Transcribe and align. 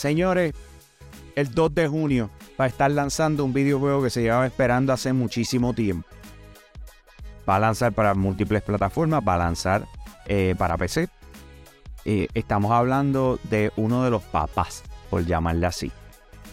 Señores, 0.00 0.54
el 1.36 1.54
2 1.54 1.74
de 1.74 1.86
junio 1.86 2.30
va 2.58 2.64
a 2.64 2.68
estar 2.68 2.90
lanzando 2.90 3.44
un 3.44 3.52
videojuego 3.52 4.02
que 4.02 4.08
se 4.08 4.22
llevaba 4.22 4.46
esperando 4.46 4.94
hace 4.94 5.12
muchísimo 5.12 5.74
tiempo. 5.74 6.08
Va 7.46 7.56
a 7.56 7.58
lanzar 7.58 7.92
para 7.92 8.14
múltiples 8.14 8.62
plataformas, 8.62 9.20
va 9.28 9.34
a 9.34 9.38
lanzar 9.38 9.84
eh, 10.24 10.54
para 10.56 10.78
PC. 10.78 11.10
Eh, 12.06 12.28
estamos 12.32 12.72
hablando 12.72 13.38
de 13.50 13.72
uno 13.76 14.02
de 14.02 14.10
los 14.10 14.22
papás, 14.22 14.84
por 15.10 15.26
llamarle 15.26 15.66
así. 15.66 15.92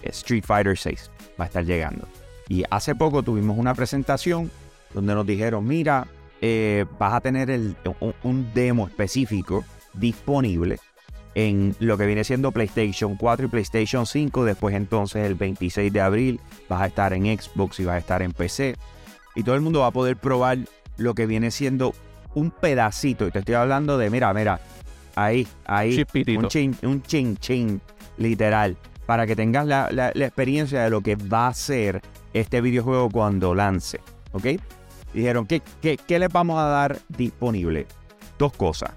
Street 0.02 0.44
Fighter 0.46 0.78
6 0.78 1.10
va 1.40 1.46
a 1.46 1.48
estar 1.48 1.64
llegando. 1.64 2.06
Y 2.50 2.66
hace 2.70 2.96
poco 2.96 3.24
tuvimos 3.24 3.58
una 3.58 3.74
presentación 3.74 4.52
donde 4.94 5.16
nos 5.16 5.26
dijeron, 5.26 5.66
mira, 5.66 6.06
eh, 6.42 6.86
vas 7.00 7.14
a 7.14 7.22
tener 7.22 7.50
un, 8.24 8.52
demo 8.54 8.88
específico 8.88 9.64
disponible 9.94 10.80
en 11.38 11.76
lo 11.80 12.00
que 12.00 12.08
viene 12.08 12.24
siendo 12.24 12.52
PlayStation 12.52 13.16
4 13.16 13.46
y 13.46 13.50
PlayStation 13.50 14.08
5. 14.08 14.44
Después 14.44 14.74
entonces 14.74 15.24
el 15.24 15.36
26 15.36 15.94
de 15.94 16.02
abril 16.02 16.40
vas 16.68 16.82
a 16.82 16.88
estar 16.88 17.14
en 17.14 17.26
Xbox 17.26 17.80
y 17.80 17.86
vas 17.86 17.94
a 17.94 18.00
estar 18.00 18.24
en 18.24 18.34
PC. 18.34 18.76
Y 19.36 19.44
todo 19.44 19.54
el 19.54 19.62
mundo 19.62 19.82
va 19.82 19.88
a 19.88 19.92
poder 19.92 20.18
probar 20.18 20.58
lo 20.98 21.14
que 21.14 21.28
viene 21.28 21.52
siendo 21.52 21.94
un 22.34 22.50
pedacito. 22.50 23.28
Y 23.28 23.32
te 23.32 23.40
estoy 23.40 23.54
hablando 23.54 24.00
de, 24.00 24.10
mira, 24.10 24.34
mira, 24.34 24.60
ahí, 25.14 25.48
ahí, 25.66 26.04
un 26.36 26.48
chin, 26.48 26.76
un 26.82 27.04
chin, 27.04 27.38
chin, 27.38 27.82
literal. 28.18 28.76
Para 29.06 29.28
que 29.28 29.36
tengas 29.36 29.68
la, 29.68 29.90
la 29.92 30.26
experiencia 30.26 30.84
de 30.84 30.90
lo 30.90 31.02
que 31.02 31.16
va 31.16 31.50
a 31.50 31.54
ser 31.54 32.02
este 32.34 32.62
videojuego 32.62 33.12
cuando 33.12 33.54
lance. 33.54 34.00
¿Ok? 34.32 34.46
Dijeron, 35.14 35.46
¿qué, 35.46 35.62
qué, 35.82 36.20
les 36.20 36.34
vamos 36.34 36.60
a 36.60 36.64
dar 36.64 36.98
disponible? 37.10 37.86
Dos 38.40 38.54
cosas. 38.54 38.92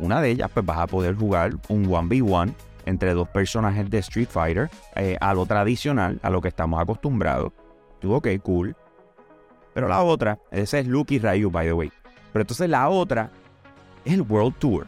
Una 0.00 0.20
de 0.20 0.30
ellas, 0.30 0.50
pues 0.52 0.64
vas 0.64 0.78
a 0.78 0.86
poder 0.86 1.14
jugar 1.14 1.52
un 1.68 1.86
1v1 1.86 2.54
entre 2.86 3.12
dos 3.12 3.28
personajes 3.28 3.88
de 3.90 3.98
Street 3.98 4.28
Fighter 4.28 4.70
eh, 4.96 5.16
a 5.20 5.34
lo 5.34 5.44
tradicional, 5.46 6.18
a 6.22 6.30
lo 6.30 6.40
que 6.40 6.48
estamos 6.48 6.80
acostumbrados. 6.80 7.52
Ok, 8.02 8.28
cool. 8.42 8.74
Pero 9.74 9.88
la 9.88 10.02
otra, 10.02 10.38
ese 10.50 10.80
es 10.80 10.86
Luke 10.86 11.14
y 11.14 11.18
Ryu, 11.18 11.50
by 11.50 11.66
the 11.66 11.72
way. 11.72 11.92
Pero 12.32 12.42
entonces 12.42 12.68
la 12.68 12.88
otra 12.88 13.30
es 14.04 14.14
el 14.14 14.22
World 14.22 14.54
Tour. 14.58 14.86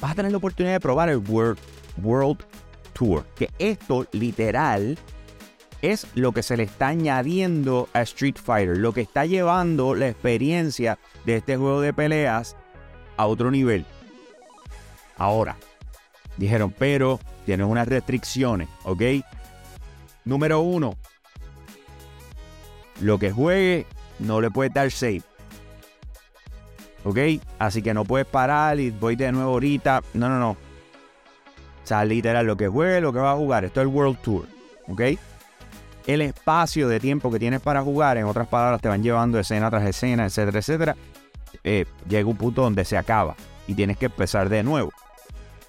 Vas 0.00 0.12
a 0.12 0.14
tener 0.14 0.30
la 0.30 0.38
oportunidad 0.38 0.74
de 0.74 0.80
probar 0.80 1.08
el 1.08 1.18
World, 1.18 1.58
World 2.02 2.44
Tour. 2.92 3.24
Que 3.34 3.50
esto 3.58 4.06
literal 4.12 4.96
es 5.82 6.06
lo 6.14 6.32
que 6.32 6.42
se 6.42 6.56
le 6.56 6.62
está 6.62 6.88
añadiendo 6.88 7.88
a 7.92 8.02
Street 8.02 8.36
Fighter, 8.42 8.78
lo 8.78 8.92
que 8.92 9.00
está 9.00 9.26
llevando 9.26 9.94
la 9.94 10.08
experiencia 10.08 10.98
de 11.24 11.36
este 11.36 11.56
juego 11.56 11.80
de 11.80 11.92
peleas 11.92 12.56
a 13.16 13.26
otro 13.26 13.50
nivel. 13.50 13.84
Ahora, 15.16 15.56
dijeron, 16.36 16.74
pero 16.76 17.20
tienes 17.44 17.66
unas 17.66 17.88
restricciones, 17.88 18.68
¿ok? 18.84 19.02
Número 20.24 20.60
uno, 20.60 20.96
lo 23.00 23.18
que 23.18 23.30
juegue 23.30 23.86
no 24.18 24.40
le 24.40 24.50
puedes 24.50 24.72
dar 24.74 24.90
save. 24.90 25.22
¿Ok? 27.04 27.18
Así 27.60 27.82
que 27.82 27.94
no 27.94 28.04
puedes 28.04 28.26
parar 28.26 28.80
y 28.80 28.90
voy 28.90 29.14
de 29.14 29.30
nuevo 29.30 29.52
ahorita. 29.52 30.02
No, 30.14 30.28
no, 30.28 30.40
no. 30.40 30.50
O 30.50 30.56
sea, 31.84 32.04
literal, 32.04 32.44
lo 32.46 32.56
que 32.56 32.66
juegue, 32.66 33.00
lo 33.00 33.12
que 33.12 33.20
va 33.20 33.30
a 33.30 33.36
jugar. 33.36 33.64
Esto 33.64 33.80
es 33.80 33.86
el 33.86 33.94
World 33.94 34.18
Tour. 34.22 34.46
¿Ok? 34.88 35.02
el 36.06 36.20
espacio 36.20 36.88
de 36.88 37.00
tiempo 37.00 37.30
que 37.30 37.38
tienes 37.38 37.60
para 37.60 37.82
jugar, 37.82 38.16
en 38.16 38.24
otras 38.24 38.46
palabras, 38.46 38.80
te 38.80 38.88
van 38.88 39.02
llevando 39.02 39.38
escena 39.38 39.70
tras 39.70 39.84
escena, 39.84 40.24
etcétera, 40.24 40.58
etcétera, 40.60 40.96
eh, 41.64 41.86
llega 42.08 42.28
un 42.28 42.36
punto 42.36 42.62
donde 42.62 42.84
se 42.84 42.96
acaba 42.96 43.36
y 43.66 43.74
tienes 43.74 43.96
que 43.96 44.06
empezar 44.06 44.48
de 44.48 44.62
nuevo. 44.62 44.92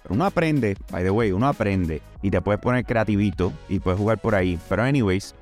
Pero 0.04 0.16
uno 0.16 0.26
aprende, 0.26 0.78
by 0.92 1.04
the 1.04 1.12
way, 1.12 1.32
uno 1.32 1.48
aprende 1.48 2.02
y 2.22 2.32
te 2.32 2.42
puedes 2.42 2.62
poner 2.62 2.86
creativito 2.86 3.52
y 3.68 3.80
puedes 3.80 4.00
jugar 4.00 4.20
por 4.20 4.36
ahí. 4.36 4.60
Pero, 4.70 4.84
anyways, 4.84 5.36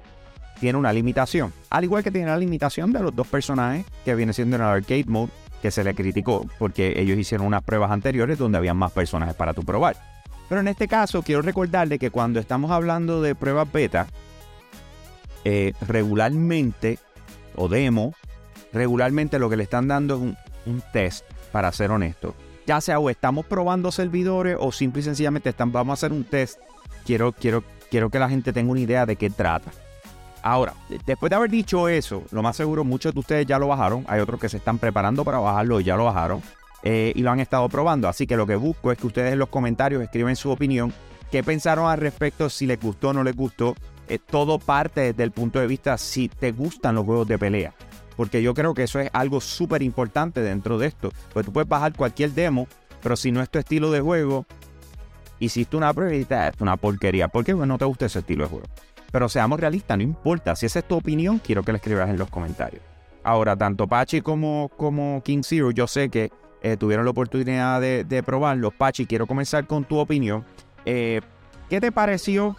tiene 0.59 0.77
una 0.77 0.93
limitación. 0.93 1.53
Al 1.69 1.83
igual 1.83 2.03
que 2.03 2.11
tiene 2.11 2.27
la 2.27 2.37
limitación 2.37 2.91
de 2.91 3.01
los 3.01 3.15
dos 3.15 3.27
personajes 3.27 3.85
que 4.03 4.15
viene 4.15 4.33
siendo 4.33 4.55
en 4.55 4.61
el 4.61 4.67
arcade 4.67 5.05
mode, 5.07 5.31
que 5.61 5.71
se 5.71 5.83
le 5.83 5.95
criticó 5.95 6.45
porque 6.59 6.93
ellos 6.97 7.17
hicieron 7.17 7.47
unas 7.47 7.63
pruebas 7.63 7.91
anteriores 7.91 8.37
donde 8.37 8.57
había 8.57 8.73
más 8.73 8.91
personajes 8.91 9.35
para 9.35 9.53
tu 9.53 9.63
probar. 9.63 9.95
Pero 10.47 10.61
en 10.61 10.67
este 10.67 10.87
caso, 10.87 11.23
quiero 11.23 11.41
recordarle 11.41 11.97
que 11.97 12.11
cuando 12.11 12.39
estamos 12.39 12.71
hablando 12.71 13.21
de 13.21 13.33
pruebas 13.33 13.71
beta, 13.71 14.07
eh, 15.43 15.73
regularmente, 15.81 16.99
o 17.55 17.67
demo, 17.67 18.13
regularmente 18.75 19.39
lo 19.39 19.49
que 19.49 19.57
le 19.57 19.63
están 19.63 19.87
dando 19.87 20.15
es 20.15 20.21
un, 20.67 20.83
test, 20.93 21.25
para 21.51 21.71
ser 21.71 21.89
honesto. 21.89 22.35
Ya 22.67 22.81
sea 22.81 22.99
o 22.99 23.09
estamos 23.09 23.45
probando 23.45 23.91
servidores 23.91 24.57
o 24.59 24.71
simple 24.71 24.99
y 25.01 25.03
sencillamente 25.03 25.49
están, 25.49 25.71
vamos 25.71 25.91
a 25.91 25.93
hacer 25.93 26.11
un 26.11 26.23
test. 26.23 26.59
Quiero, 27.05 27.31
quiero, 27.31 27.63
quiero 27.89 28.09
que 28.09 28.19
la 28.19 28.29
gente 28.29 28.53
tenga 28.53 28.71
una 28.71 28.81
idea 28.81 29.05
de 29.05 29.15
qué 29.15 29.29
trata. 29.29 29.71
Ahora, 30.41 30.73
después 31.05 31.29
de 31.29 31.35
haber 31.35 31.49
dicho 31.49 31.89
eso, 31.89 32.23
lo 32.31 32.43
más 32.43 32.55
seguro 32.55 32.83
muchos 32.83 33.13
de 33.13 33.19
ustedes 33.19 33.47
ya 33.47 33.57
lo 33.57 33.67
bajaron. 33.67 34.05
Hay 34.07 34.19
otros 34.19 34.39
que 34.39 34.49
se 34.49 34.57
están 34.57 34.77
preparando 34.77 35.23
para 35.23 35.39
bajarlo 35.39 35.79
y 35.79 35.83
ya 35.83 35.95
lo 35.95 36.05
bajaron. 36.05 36.41
Eh, 36.83 37.13
y 37.15 37.21
lo 37.21 37.31
han 37.31 37.39
estado 37.39 37.67
probando. 37.69 38.07
Así 38.07 38.27
que 38.27 38.37
lo 38.37 38.45
que 38.45 38.55
busco 38.55 38.91
es 38.91 38.97
que 38.99 39.07
ustedes 39.07 39.33
en 39.33 39.39
los 39.39 39.49
comentarios 39.49 40.03
escriben 40.03 40.35
su 40.35 40.51
opinión. 40.51 40.93
¿Qué 41.31 41.43
pensaron 41.43 41.89
al 41.89 41.97
respecto? 41.97 42.49
Si 42.49 42.67
les 42.67 42.79
gustó 42.79 43.09
o 43.09 43.13
no 43.13 43.23
les 43.23 43.35
gustó. 43.35 43.75
Eh, 44.07 44.19
todo 44.19 44.59
parte 44.59 45.01
desde 45.01 45.23
el 45.23 45.31
punto 45.31 45.59
de 45.59 45.65
vista 45.65 45.97
si 45.97 46.29
te 46.29 46.51
gustan 46.51 46.93
los 46.93 47.05
juegos 47.05 47.27
de 47.27 47.39
pelea. 47.39 47.73
Porque 48.15 48.41
yo 48.41 48.53
creo 48.53 48.73
que 48.73 48.83
eso 48.83 48.99
es 48.99 49.09
algo 49.13 49.41
súper 49.41 49.81
importante 49.81 50.41
dentro 50.41 50.77
de 50.77 50.87
esto. 50.87 51.11
Pues 51.33 51.45
tú 51.45 51.53
puedes 51.53 51.67
bajar 51.67 51.93
cualquier 51.93 52.31
demo, 52.31 52.67
pero 53.03 53.15
si 53.15 53.31
no 53.31 53.41
es 53.41 53.49
tu 53.49 53.59
estilo 53.59 53.91
de 53.91 54.01
juego, 54.01 54.45
hiciste 55.39 55.75
una 55.75 55.93
prueba 55.93 56.15
y 56.15 56.21
es 56.21 56.61
una 56.61 56.77
porquería. 56.77 57.27
¿Por 57.27 57.43
qué 57.43 57.53
no 57.53 57.77
te 57.77 57.85
gusta 57.85 58.05
ese 58.05 58.19
estilo 58.19 58.43
de 58.43 58.49
juego? 58.49 58.67
Pero 59.11 59.29
seamos 59.29 59.59
realistas, 59.59 59.97
no 59.97 60.03
importa. 60.03 60.55
Si 60.55 60.65
esa 60.65 60.79
es 60.79 60.87
tu 60.87 60.95
opinión, 60.95 61.39
quiero 61.39 61.63
que 61.63 61.71
la 61.71 61.77
escribas 61.77 62.09
en 62.09 62.17
los 62.17 62.29
comentarios. 62.29 62.83
Ahora, 63.23 63.55
tanto 63.55 63.87
Pachi 63.87 64.21
como, 64.21 64.69
como 64.77 65.21
King 65.23 65.41
Zero, 65.43 65.71
yo 65.71 65.87
sé 65.87 66.09
que 66.09 66.31
eh, 66.61 66.77
tuvieron 66.77 67.05
la 67.05 67.11
oportunidad 67.11 67.81
de, 67.81 68.03
de, 68.03 68.23
probarlo. 68.23 68.71
Pachi, 68.71 69.05
quiero 69.05 69.25
comenzar 69.25 69.67
con 69.67 69.83
tu 69.83 69.97
opinión. 69.97 70.45
Eh, 70.85 71.21
¿Qué 71.69 71.81
te 71.81 71.91
pareció 71.91 72.55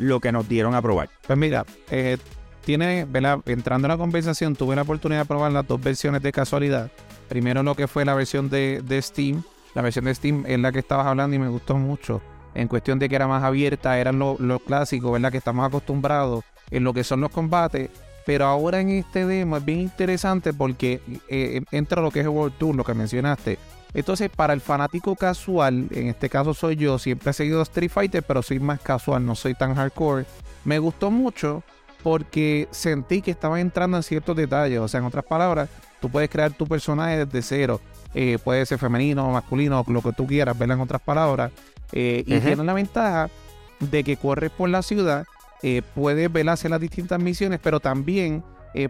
lo 0.00 0.18
que 0.18 0.32
nos 0.32 0.48
dieron 0.48 0.74
a 0.74 0.82
probar. 0.82 1.10
Pues 1.26 1.38
mira, 1.38 1.64
eh, 1.90 2.16
tiene, 2.64 3.06
entrando 3.46 3.86
en 3.86 3.90
la 3.90 3.96
conversación, 3.96 4.54
tuve 4.54 4.76
la 4.76 4.82
oportunidad 4.82 5.20
de 5.20 5.26
probar 5.26 5.52
las 5.52 5.66
dos 5.66 5.80
versiones 5.80 6.22
de 6.22 6.32
casualidad. 6.32 6.90
Primero 7.28 7.62
lo 7.62 7.74
que 7.74 7.88
fue 7.88 8.04
la 8.04 8.14
versión 8.14 8.50
de, 8.50 9.00
Steam. 9.02 9.42
La 9.74 9.82
versión 9.82 10.04
de 10.04 10.14
Steam 10.14 10.44
es 10.46 10.58
la 10.58 10.72
que 10.72 10.80
estabas 10.80 11.06
hablando 11.06 11.36
y 11.36 11.38
me 11.38 11.48
gustó 11.48 11.76
mucho. 11.76 12.20
En 12.54 12.66
cuestión 12.66 12.98
de 12.98 13.08
que 13.08 13.14
era 13.14 13.28
más 13.28 13.44
abierta, 13.44 13.98
eran 13.98 14.18
los 14.18 14.40
lo 14.40 14.58
clásicos, 14.58 15.12
¿verdad? 15.12 15.30
Que 15.30 15.38
estamos 15.38 15.66
acostumbrados 15.66 16.44
en 16.70 16.84
lo 16.84 16.92
que 16.92 17.04
son 17.04 17.20
los 17.20 17.30
combates. 17.30 17.90
Pero 18.26 18.46
ahora 18.46 18.80
en 18.80 18.90
este 18.90 19.24
demo 19.26 19.56
es 19.56 19.64
bien 19.64 19.80
interesante 19.80 20.52
porque 20.52 21.00
eh, 21.28 21.62
entra 21.70 22.02
lo 22.02 22.10
que 22.10 22.20
es 22.20 22.26
el 22.26 22.30
World 22.30 22.58
Tour, 22.58 22.74
lo 22.74 22.84
que 22.84 22.94
mencionaste. 22.94 23.58
Entonces, 23.94 24.30
para 24.30 24.52
el 24.52 24.60
fanático 24.60 25.16
casual, 25.16 25.88
en 25.90 26.08
este 26.08 26.28
caso 26.28 26.54
soy 26.54 26.76
yo, 26.76 26.98
siempre 26.98 27.30
he 27.30 27.32
seguido 27.34 27.62
Street 27.62 27.90
Fighter, 27.90 28.22
pero 28.22 28.42
soy 28.42 28.60
más 28.60 28.80
casual, 28.80 29.24
no 29.24 29.34
soy 29.34 29.54
tan 29.54 29.74
hardcore. 29.74 30.26
Me 30.64 30.78
gustó 30.78 31.10
mucho 31.10 31.62
porque 32.02 32.68
sentí 32.70 33.22
que 33.22 33.30
estaba 33.30 33.60
entrando 33.60 33.96
en 33.96 34.02
ciertos 34.02 34.36
detalles. 34.36 34.80
O 34.80 34.88
sea, 34.88 35.00
en 35.00 35.06
otras 35.06 35.24
palabras, 35.24 35.68
tú 36.00 36.08
puedes 36.08 36.30
crear 36.30 36.52
tu 36.52 36.66
personaje 36.66 37.24
desde 37.24 37.42
cero. 37.42 37.80
Eh, 38.14 38.38
puede 38.42 38.66
ser 38.66 38.78
femenino, 38.78 39.30
masculino, 39.30 39.84
lo 39.86 40.02
que 40.02 40.12
tú 40.12 40.26
quieras, 40.26 40.58
¿verdad? 40.58 40.76
En 40.76 40.82
otras 40.82 41.00
palabras. 41.00 41.52
Eh, 41.92 42.24
y 42.26 42.38
tiene 42.40 42.64
la 42.64 42.72
ventaja 42.72 43.30
de 43.78 44.04
que 44.04 44.16
corres 44.16 44.50
por 44.50 44.68
la 44.68 44.82
ciudad, 44.82 45.24
eh, 45.62 45.82
puedes 45.94 46.32
ver 46.32 46.48
hacer 46.48 46.70
las 46.70 46.80
distintas 46.80 47.20
misiones, 47.20 47.60
pero 47.62 47.80
también 47.80 48.42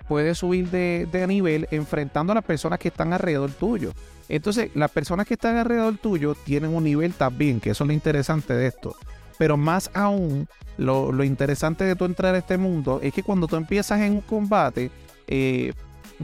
puedes 0.07 0.37
subir 0.37 0.69
de, 0.69 1.09
de, 1.11 1.27
nivel 1.27 1.67
enfrentando 1.71 2.33
a 2.33 2.35
las 2.35 2.45
personas 2.45 2.79
que 2.79 2.89
están 2.89 3.15
alrededor 3.15 3.51
tuyo. 3.51 3.93
Entonces, 4.29 4.71
las 4.75 4.91
personas 4.91 5.27
que 5.27 5.35
están 5.35 5.57
alrededor 5.57 5.97
tuyo 5.97 6.35
tienen 6.35 6.75
un 6.75 6.85
nivel 6.85 7.15
también, 7.15 7.61
que 7.61 7.71
eso 7.71 7.85
es 7.85 7.89
lo 7.89 7.95
interesante 7.95 8.53
de 8.53 8.67
esto. 8.67 8.95
Pero 9.41 9.57
más 9.57 9.91
aún, 9.95 10.47
lo, 10.77 11.25
interesante 11.25 11.85
de 11.85 11.97
tú 11.97 12.05
entrar 12.05 12.35
a 12.35 12.39
este 12.39 12.59
mundo 12.59 13.01
es 13.03 13.15
que 13.15 13.23
cuando 13.23 13.47
tú 13.47 13.57
empiezas 13.57 13.99
en 14.03 14.13
un 14.13 14.21
combate, 14.21 14.91
eh, 15.29 15.73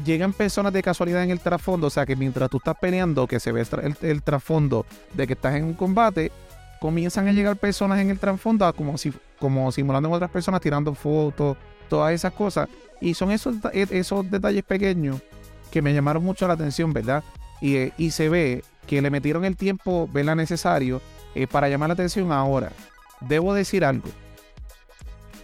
llegan 0.04 0.34
personas 0.34 0.70
de 0.74 0.82
casualidad 0.82 1.24
en 1.24 1.30
el 1.30 1.40
trasfondo. 1.40 1.86
O 1.86 1.90
sea 1.90 2.04
que 2.04 2.14
mientras 2.14 2.50
tú 2.50 2.58
estás 2.58 2.76
peleando, 2.78 3.26
que 3.26 3.40
se 3.40 3.52
ve 3.52 3.64
el, 4.02 4.22
trasfondo 4.22 4.84
de 5.14 5.26
que 5.26 5.32
estás 5.32 5.54
en 5.54 5.64
un 5.64 5.72
combate, 5.72 6.30
comienzan 6.78 7.26
a 7.26 7.32
llegar 7.32 7.56
personas 7.56 8.00
en 8.00 8.10
el 8.10 8.18
trasfondo 8.18 8.70
como 8.74 8.98
si 8.98 9.14
como 9.38 9.72
simulando 9.72 10.10
otras 10.10 10.30
personas, 10.30 10.60
tirando 10.60 10.92
fotos, 10.92 11.56
todas 11.88 12.12
esas 12.12 12.34
cosas. 12.34 12.68
Y 13.00 13.14
son 13.14 13.30
esos, 13.30 13.54
e, 13.72 13.86
esos 13.92 14.30
detalles 14.30 14.62
pequeños 14.62 15.22
que 15.70 15.80
me 15.80 15.94
llamaron 15.94 16.22
mucho 16.22 16.46
la 16.46 16.52
atención, 16.52 16.92
¿verdad? 16.92 17.24
Y, 17.62 17.76
eh, 17.76 17.92
y 17.96 18.10
se 18.10 18.28
ve 18.28 18.62
que 18.86 19.00
le 19.00 19.08
metieron 19.08 19.46
el 19.46 19.56
tiempo, 19.56 20.06
¿verdad? 20.12 20.36
Necesario 20.36 21.00
eh, 21.34 21.46
para 21.46 21.70
llamar 21.70 21.88
la 21.88 21.94
atención 21.94 22.30
ahora. 22.30 22.72
Debo 23.20 23.54
decir 23.54 23.84
algo. 23.84 24.08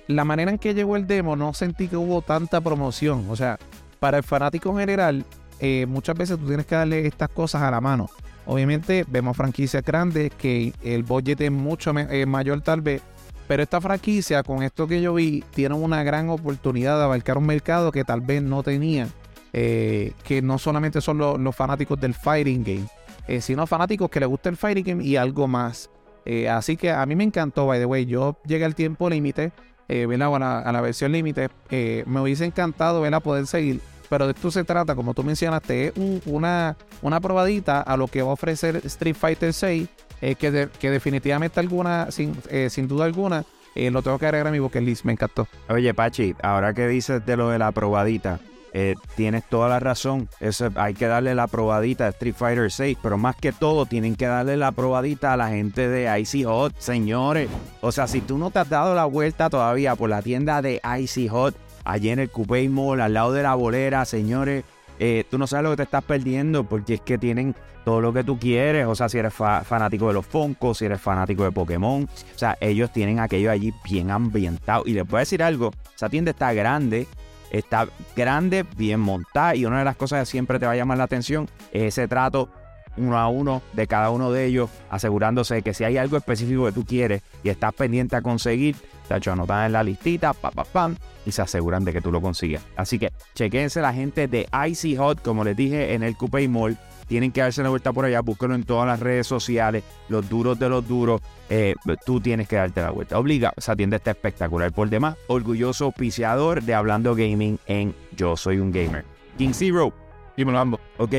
La 0.08 0.24
manera 0.24 0.50
en 0.50 0.58
que 0.58 0.74
llegó 0.74 0.96
el 0.96 1.06
demo 1.06 1.36
no 1.36 1.54
sentí 1.54 1.88
que 1.88 1.96
hubo 1.96 2.22
tanta 2.22 2.60
promoción. 2.60 3.26
O 3.30 3.36
sea, 3.36 3.58
para 4.00 4.18
el 4.18 4.24
fanático 4.24 4.70
en 4.70 4.78
general, 4.78 5.24
eh, 5.60 5.86
muchas 5.86 6.16
veces 6.16 6.38
tú 6.38 6.46
tienes 6.46 6.66
que 6.66 6.74
darle 6.74 7.06
estas 7.06 7.28
cosas 7.28 7.62
a 7.62 7.70
la 7.70 7.80
mano. 7.80 8.10
Obviamente 8.44 9.04
vemos 9.08 9.36
franquicias 9.36 9.84
grandes 9.84 10.32
que 10.36 10.72
el 10.82 11.04
budget 11.04 11.40
es 11.40 11.52
mucho 11.52 11.92
eh, 11.96 12.26
mayor 12.26 12.60
tal 12.62 12.80
vez, 12.80 13.00
pero 13.46 13.62
esta 13.62 13.80
franquicia 13.80 14.42
con 14.42 14.64
esto 14.64 14.88
que 14.88 15.00
yo 15.00 15.14
vi 15.14 15.44
tiene 15.54 15.76
una 15.76 16.02
gran 16.02 16.28
oportunidad 16.28 16.98
de 16.98 17.04
abarcar 17.04 17.38
un 17.38 17.46
mercado 17.46 17.92
que 17.92 18.02
tal 18.02 18.20
vez 18.20 18.42
no 18.42 18.64
tenía, 18.64 19.06
eh, 19.52 20.12
que 20.24 20.42
no 20.42 20.58
solamente 20.58 21.00
son 21.00 21.18
lo- 21.18 21.38
los 21.38 21.54
fanáticos 21.54 22.00
del 22.00 22.14
fighting 22.14 22.64
game, 22.64 23.40
sino 23.40 23.64
fanáticos 23.68 24.10
que 24.10 24.18
les 24.18 24.28
gusta 24.28 24.48
el 24.48 24.56
fighting 24.56 24.84
game 24.84 25.04
y 25.04 25.14
algo 25.14 25.46
más. 25.46 25.88
Eh, 26.24 26.48
así 26.48 26.76
que 26.76 26.90
a 26.90 27.04
mí 27.06 27.16
me 27.16 27.24
encantó, 27.24 27.66
by 27.66 27.78
the 27.78 27.86
way, 27.86 28.06
yo 28.06 28.36
llegué 28.46 28.64
al 28.64 28.74
tiempo 28.74 29.08
límite, 29.10 29.52
eh, 29.88 30.06
a 30.10 30.38
la, 30.38 30.58
a 30.60 30.72
la 30.72 30.80
versión 30.80 31.12
límite, 31.12 31.48
eh, 31.70 32.04
me 32.06 32.20
hubiese 32.20 32.44
encantado 32.44 33.00
¿verdad? 33.00 33.22
poder 33.22 33.46
seguir, 33.46 33.80
pero 34.08 34.26
de 34.26 34.32
esto 34.32 34.50
se 34.50 34.64
trata, 34.64 34.94
como 34.94 35.14
tú 35.14 35.24
mencionaste, 35.24 35.86
es 35.88 35.92
un- 35.96 36.22
una, 36.26 36.76
una 37.02 37.20
probadita 37.20 37.80
a 37.80 37.96
lo 37.96 38.06
que 38.08 38.22
va 38.22 38.30
a 38.30 38.34
ofrecer 38.34 38.76
Street 38.84 39.16
Fighter 39.16 39.52
6, 39.52 39.88
eh, 40.20 40.34
que, 40.36 40.50
de- 40.50 40.68
que 40.78 40.90
definitivamente 40.90 41.58
alguna, 41.60 42.10
sin, 42.10 42.36
eh, 42.50 42.68
sin 42.70 42.86
duda 42.88 43.04
alguna, 43.06 43.44
lo 43.74 44.02
tengo 44.02 44.18
que 44.18 44.26
agregar 44.26 44.46
a 44.48 44.50
mi 44.50 44.58
bucket 44.58 44.82
list, 44.82 45.04
me 45.04 45.12
encantó. 45.12 45.48
Oye, 45.70 45.94
Pachi, 45.94 46.34
ahora 46.42 46.74
que 46.74 46.86
dices 46.86 47.24
de 47.24 47.36
lo 47.38 47.48
de 47.48 47.58
la 47.58 47.72
probadita, 47.72 48.38
eh, 48.72 48.94
tienes 49.16 49.44
toda 49.48 49.68
la 49.68 49.80
razón. 49.80 50.28
Eso, 50.40 50.70
hay 50.76 50.94
que 50.94 51.06
darle 51.06 51.34
la 51.34 51.46
probadita 51.46 52.06
a 52.06 52.08
Street 52.08 52.34
Fighter 52.34 52.70
6, 52.70 52.98
pero 53.02 53.18
más 53.18 53.36
que 53.36 53.52
todo 53.52 53.86
tienen 53.86 54.16
que 54.16 54.26
darle 54.26 54.56
la 54.56 54.72
probadita 54.72 55.32
a 55.32 55.36
la 55.36 55.48
gente 55.48 55.88
de 55.88 56.20
Icy 56.20 56.44
Hot, 56.44 56.74
señores. 56.78 57.48
O 57.80 57.92
sea, 57.92 58.06
si 58.06 58.20
tú 58.20 58.38
no 58.38 58.50
te 58.50 58.60
has 58.60 58.68
dado 58.68 58.94
la 58.94 59.04
vuelta 59.04 59.50
todavía 59.50 59.94
por 59.96 60.08
la 60.10 60.22
tienda 60.22 60.62
de 60.62 60.80
Icy 61.00 61.28
Hot, 61.28 61.54
allí 61.84 62.10
en 62.10 62.18
el 62.20 62.30
Coupé 62.30 62.68
Mall, 62.68 63.00
al 63.00 63.12
lado 63.14 63.32
de 63.32 63.42
la 63.42 63.54
bolera, 63.54 64.04
señores, 64.04 64.64
eh, 64.98 65.24
tú 65.30 65.36
no 65.38 65.46
sabes 65.46 65.64
lo 65.64 65.70
que 65.70 65.76
te 65.78 65.82
estás 65.84 66.04
perdiendo 66.04 66.64
porque 66.64 66.94
es 66.94 67.00
que 67.00 67.18
tienen 67.18 67.54
todo 67.84 68.00
lo 68.00 68.12
que 68.12 68.22
tú 68.22 68.38
quieres. 68.38 68.86
O 68.86 68.94
sea, 68.94 69.08
si 69.08 69.18
eres 69.18 69.34
fa- 69.34 69.64
fanático 69.64 70.06
de 70.06 70.14
los 70.14 70.24
Funkos, 70.24 70.78
si 70.78 70.84
eres 70.84 71.00
fanático 71.00 71.42
de 71.42 71.50
Pokémon, 71.50 72.04
o 72.04 72.38
sea, 72.38 72.56
ellos 72.60 72.92
tienen 72.92 73.18
aquello 73.18 73.50
allí 73.50 73.74
bien 73.84 74.10
ambientado. 74.12 74.84
Y 74.86 74.92
les 74.92 75.04
voy 75.06 75.16
a 75.16 75.20
decir 75.20 75.42
algo, 75.42 75.72
esa 75.94 76.08
tienda 76.08 76.30
está 76.30 76.52
grande, 76.52 77.08
está 77.52 77.86
grande, 78.16 78.64
bien 78.76 78.98
montada. 78.98 79.54
Y 79.54 79.64
una 79.64 79.78
de 79.78 79.84
las 79.84 79.96
cosas 79.96 80.20
que 80.20 80.26
siempre 80.26 80.58
te 80.58 80.66
va 80.66 80.72
a 80.72 80.76
llamar 80.76 80.98
la 80.98 81.04
atención 81.04 81.48
es 81.72 81.82
ese 81.82 82.08
trato 82.08 82.48
uno 82.96 83.18
a 83.18 83.28
uno 83.28 83.62
de 83.72 83.86
cada 83.86 84.10
uno 84.10 84.32
de 84.32 84.44
ellos, 84.44 84.70
asegurándose 84.90 85.54
de 85.56 85.62
que 85.62 85.74
si 85.74 85.84
hay 85.84 85.96
algo 85.96 86.16
específico 86.16 86.66
que 86.66 86.72
tú 86.72 86.84
quieres 86.84 87.22
y 87.42 87.48
estás 87.48 87.72
pendiente 87.72 88.16
a 88.16 88.22
conseguir, 88.22 88.76
te 89.08 89.16
hecho 89.16 89.32
anotan 89.32 89.66
en 89.66 89.72
la 89.72 89.82
listita, 89.82 90.32
pa, 90.32 90.50
pa, 90.50 90.64
pam, 90.64 90.96
y 91.24 91.32
se 91.32 91.42
aseguran 91.42 91.84
de 91.84 91.92
que 91.92 92.00
tú 92.00 92.12
lo 92.12 92.20
consigas. 92.20 92.62
Así 92.76 92.98
que 92.98 93.12
chequense 93.34 93.80
la 93.80 93.94
gente 93.94 94.28
de 94.28 94.48
Icy 94.68 94.96
Hot, 94.96 95.22
como 95.22 95.44
les 95.44 95.56
dije 95.56 95.94
en 95.94 96.02
el 96.02 96.16
Coupé 96.16 96.48
Mall. 96.48 96.76
Tienen 97.12 97.30
que 97.30 97.42
darse 97.42 97.62
la 97.62 97.68
vuelta 97.68 97.92
por 97.92 98.06
allá, 98.06 98.22
búsquenlo 98.22 98.54
en 98.54 98.62
todas 98.64 98.86
las 98.86 98.98
redes 98.98 99.26
sociales, 99.26 99.84
los 100.08 100.30
duros 100.30 100.58
de 100.58 100.70
los 100.70 100.88
duros. 100.88 101.20
eh, 101.50 101.74
tú 102.06 102.22
tienes 102.22 102.48
que 102.48 102.56
darte 102.56 102.80
la 102.80 102.88
vuelta. 102.90 103.18
Obliga, 103.18 103.52
esa 103.54 103.76
tienda 103.76 103.98
está 103.98 104.12
espectacular. 104.12 104.72
Por 104.72 104.88
demás, 104.88 105.18
orgulloso 105.26 105.84
auspiciador 105.84 106.62
de 106.62 106.72
Hablando 106.72 107.14
Gaming 107.14 107.58
en 107.66 107.94
Yo 108.16 108.34
Soy 108.38 108.60
un 108.60 108.72
Gamer. 108.72 109.04
King 109.36 109.50
Zero, 109.52 109.92
Dímelo 110.38 110.58
ambos. 110.58 110.80
ok, 110.96 111.12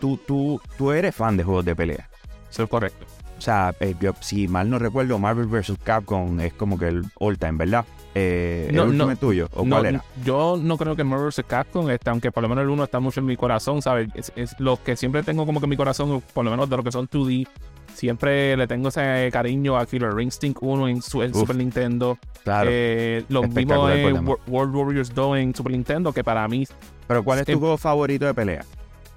tú, 0.00 0.16
tú, 0.16 0.60
tú 0.78 0.92
eres 0.92 1.12
fan 1.12 1.36
de 1.36 1.42
juegos 1.42 1.64
de 1.64 1.74
pelea. 1.74 2.08
Eso 2.48 2.62
es 2.62 2.68
correcto. 2.68 3.04
O 3.36 3.40
sea, 3.40 3.74
eh, 3.80 3.96
yo, 4.00 4.14
si 4.20 4.46
mal 4.46 4.70
no 4.70 4.78
recuerdo, 4.78 5.18
Marvel 5.18 5.46
vs. 5.46 5.72
Capcom 5.82 6.38
es 6.38 6.52
como 6.52 6.78
que 6.78 6.86
el 6.86 7.02
all 7.18 7.36
time, 7.36 7.54
¿verdad? 7.58 7.84
Eh, 8.14 8.68
No, 8.72 8.82
¿El 8.82 8.88
último 8.90 9.06
no. 9.06 9.12
es 9.12 9.18
tuyo? 9.18 9.48
¿O 9.54 9.64
No, 9.64 9.76
cuál 9.76 9.86
era? 9.86 10.04
Yo 10.24 10.58
no 10.60 10.76
creo 10.76 10.94
que 10.96 11.04
Marvel 11.04 11.28
vs. 11.28 11.44
Capcom, 11.46 11.88
este, 11.90 12.10
aunque 12.10 12.30
por 12.30 12.42
lo 12.42 12.48
menos 12.48 12.62
el 12.62 12.68
1 12.70 12.84
está 12.84 13.00
mucho 13.00 13.20
en 13.20 13.26
mi 13.26 13.36
corazón, 13.36 13.80
¿sabes? 13.82 14.08
Es, 14.14 14.32
es 14.36 14.54
lo 14.60 14.82
que 14.82 14.96
siempre 14.96 15.22
tengo 15.22 15.46
como 15.46 15.60
que 15.60 15.66
en 15.66 15.70
mi 15.70 15.76
corazón, 15.76 16.22
por 16.34 16.44
lo 16.44 16.50
menos 16.50 16.68
de 16.68 16.76
lo 16.76 16.82
que 16.82 16.92
son 16.92 17.08
2D, 17.08 17.46
siempre 17.94 18.56
le 18.56 18.66
tengo 18.66 18.88
ese 18.88 19.28
cariño 19.32 19.76
a 19.78 19.86
Killer 19.86 20.18
Instinct 20.20 20.58
1 20.60 20.88
en, 20.88 21.02
su- 21.02 21.22
en 21.22 21.30
Uf, 21.30 21.38
Super 21.40 21.56
Nintendo. 21.56 22.18
Claro. 22.44 22.68
Eh, 22.72 23.24
lo 23.28 23.42
mismo 23.44 23.88
en 23.90 24.26
World 24.46 24.74
Warriors 24.74 25.14
2 25.14 25.38
en 25.38 25.54
Super 25.54 25.72
Nintendo, 25.72 26.12
que 26.12 26.24
para 26.24 26.46
mí, 26.48 26.66
Pero 27.06 27.22
¿cuál 27.24 27.40
es 27.40 27.46
tu 27.46 27.58
juego 27.58 27.76
favorito 27.78 28.26
de 28.26 28.34
pelea? 28.34 28.64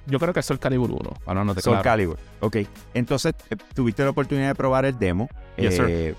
yo 0.08 0.20
creo 0.20 0.34
que 0.36 0.40
es 0.42 0.50
el 0.52 0.60
Calibur 0.60 0.92
1. 0.92 1.00
Ahora 1.26 1.44
no 1.44 1.56
te 1.56 1.62
Soul 1.62 1.74
claro. 1.78 1.84
Calibur. 1.84 2.18
Ok. 2.42 2.58
Entonces, 2.94 3.34
eh, 3.50 3.56
tuviste 3.74 4.04
la 4.04 4.12
oportunidad 4.12 4.50
de 4.50 4.54
probar 4.56 4.86
el 4.86 5.00
demo. 5.00 5.28
Yes, 5.58 5.80
Eh, 5.80 6.14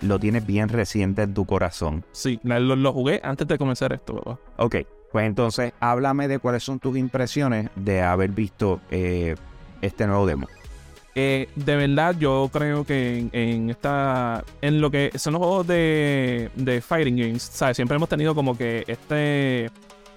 Lo 0.00 0.18
tienes 0.18 0.46
bien 0.46 0.68
reciente 0.68 1.22
en 1.22 1.34
tu 1.34 1.44
corazón. 1.44 2.04
Sí, 2.12 2.40
lo, 2.42 2.76
lo 2.76 2.92
jugué 2.92 3.20
antes 3.22 3.46
de 3.46 3.58
comenzar 3.58 3.92
esto, 3.92 4.16
papá. 4.16 4.38
Ok. 4.58 4.76
Pues 5.12 5.26
entonces, 5.26 5.72
háblame 5.80 6.28
de 6.28 6.38
cuáles 6.38 6.62
son 6.62 6.78
tus 6.78 6.96
impresiones 6.96 7.70
de 7.76 8.02
haber 8.02 8.30
visto 8.30 8.80
eh, 8.90 9.34
este 9.80 10.06
nuevo 10.06 10.26
demo. 10.26 10.46
Eh, 11.14 11.48
de 11.54 11.76
verdad, 11.76 12.14
yo 12.18 12.50
creo 12.52 12.84
que 12.84 13.18
en, 13.18 13.30
en 13.32 13.70
esta. 13.70 14.44
En 14.60 14.82
lo 14.82 14.90
que 14.90 15.10
son 15.14 15.32
los 15.32 15.40
juegos 15.40 15.66
de, 15.66 16.50
de 16.56 16.82
Fighting 16.82 17.16
Games, 17.16 17.42
¿sabes? 17.42 17.76
Siempre 17.76 17.96
hemos 17.96 18.10
tenido 18.10 18.34
como 18.34 18.58
que 18.58 18.84
este. 18.86 19.70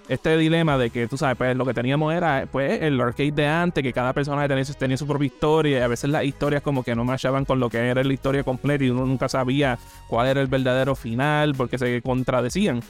Este 0.10 0.36
dilema 0.38 0.78
de 0.78 0.90
que, 0.90 1.08
tú 1.08 1.18
sabes, 1.18 1.38
pues 1.38 1.56
lo 1.56 1.66
que 1.66 1.74
teníamos 1.74 2.14
era 2.14 2.48
pues 2.52 2.82
el 2.82 3.00
arcade 3.00 3.32
de 3.32 3.48
antes, 3.48 3.84
que 3.84 3.94
cada 3.94 4.12
personaje 4.12 4.48
tenía, 4.48 4.66
su- 4.66 4.74
tenía 4.74 4.98
su 4.98 5.06
propia 5.08 5.28
historia, 5.28 5.80
y 5.80 5.82
a 5.82 5.88
veces 5.88 6.10
las 6.10 6.26
historias 6.26 6.62
como 6.64 6.84
que 6.84 6.96
no 6.96 7.06
machaban 7.06 7.46
con 7.46 7.60
lo 7.60 7.70
que 7.70 7.78
era 7.78 8.04
la 8.04 8.12
historia 8.14 8.44
completa 8.44 8.84
y 8.84 8.90
uno 8.90 9.06
nunca 9.06 9.30
sabía 9.30 9.78
cuál 10.08 10.28
era 10.28 10.42
el 10.42 10.48
verdadero 10.48 10.96
final, 10.96 11.54
porque 11.56 11.78
se 11.78 12.02
contradecían. 12.02 12.82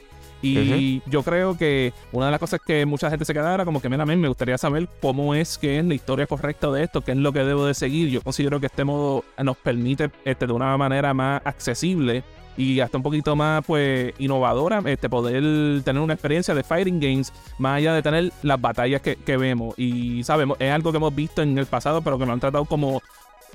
Y 0.41 1.01
yo 1.05 1.21
creo 1.23 1.57
que 1.57 1.91
una 2.13 2.27
de 2.27 2.31
las 2.31 2.39
cosas 2.39 2.61
que 2.65 2.85
mucha 2.85 3.09
gente 3.09 3.25
se 3.25 3.33
quedaba 3.33 3.53
era 3.55 3.65
como 3.65 3.81
que, 3.81 3.89
mira, 3.89 4.05
men, 4.05 4.21
me 4.21 4.29
gustaría 4.29 4.57
saber 4.57 4.87
cómo 5.01 5.35
es 5.35 5.57
que 5.57 5.79
es 5.79 5.83
la 5.85 5.93
historia 5.93 6.27
correcta 6.27 6.71
de 6.71 6.83
esto, 6.83 7.01
qué 7.01 7.11
es 7.11 7.17
lo 7.17 7.33
que 7.33 7.39
debo 7.43 7.65
de 7.65 7.73
seguir. 7.73 8.07
Yo 8.09 8.21
considero 8.21 8.61
que 8.61 8.67
este 8.67 8.85
modo 8.85 9.25
nos 9.43 9.57
permite 9.57 10.09
este, 10.23 10.47
de 10.47 10.53
una 10.53 10.77
manera 10.77 11.13
más 11.13 11.41
accesible 11.43 12.23
y 12.59 12.81
hasta 12.81 12.97
un 12.97 13.03
poquito 13.03 13.37
más 13.37 13.63
pues 13.65 14.13
innovadora 14.19 14.83
este 14.85 15.09
poder 15.09 15.81
tener 15.83 16.01
una 16.01 16.13
experiencia 16.13 16.53
de 16.53 16.61
fighting 16.61 16.99
games 16.99 17.31
más 17.57 17.77
allá 17.77 17.93
de 17.93 18.01
tener 18.01 18.33
las 18.43 18.59
batallas 18.59 19.01
que, 19.01 19.15
que 19.15 19.37
vemos 19.37 19.73
y 19.77 20.21
sabemos 20.25 20.57
es 20.59 20.69
algo 20.69 20.91
que 20.91 20.97
hemos 20.97 21.15
visto 21.15 21.41
en 21.41 21.57
el 21.57 21.67
pasado 21.67 22.01
pero 22.01 22.19
que 22.19 22.25
lo 22.25 22.33
han 22.33 22.39
tratado 22.41 22.65
como 22.65 23.01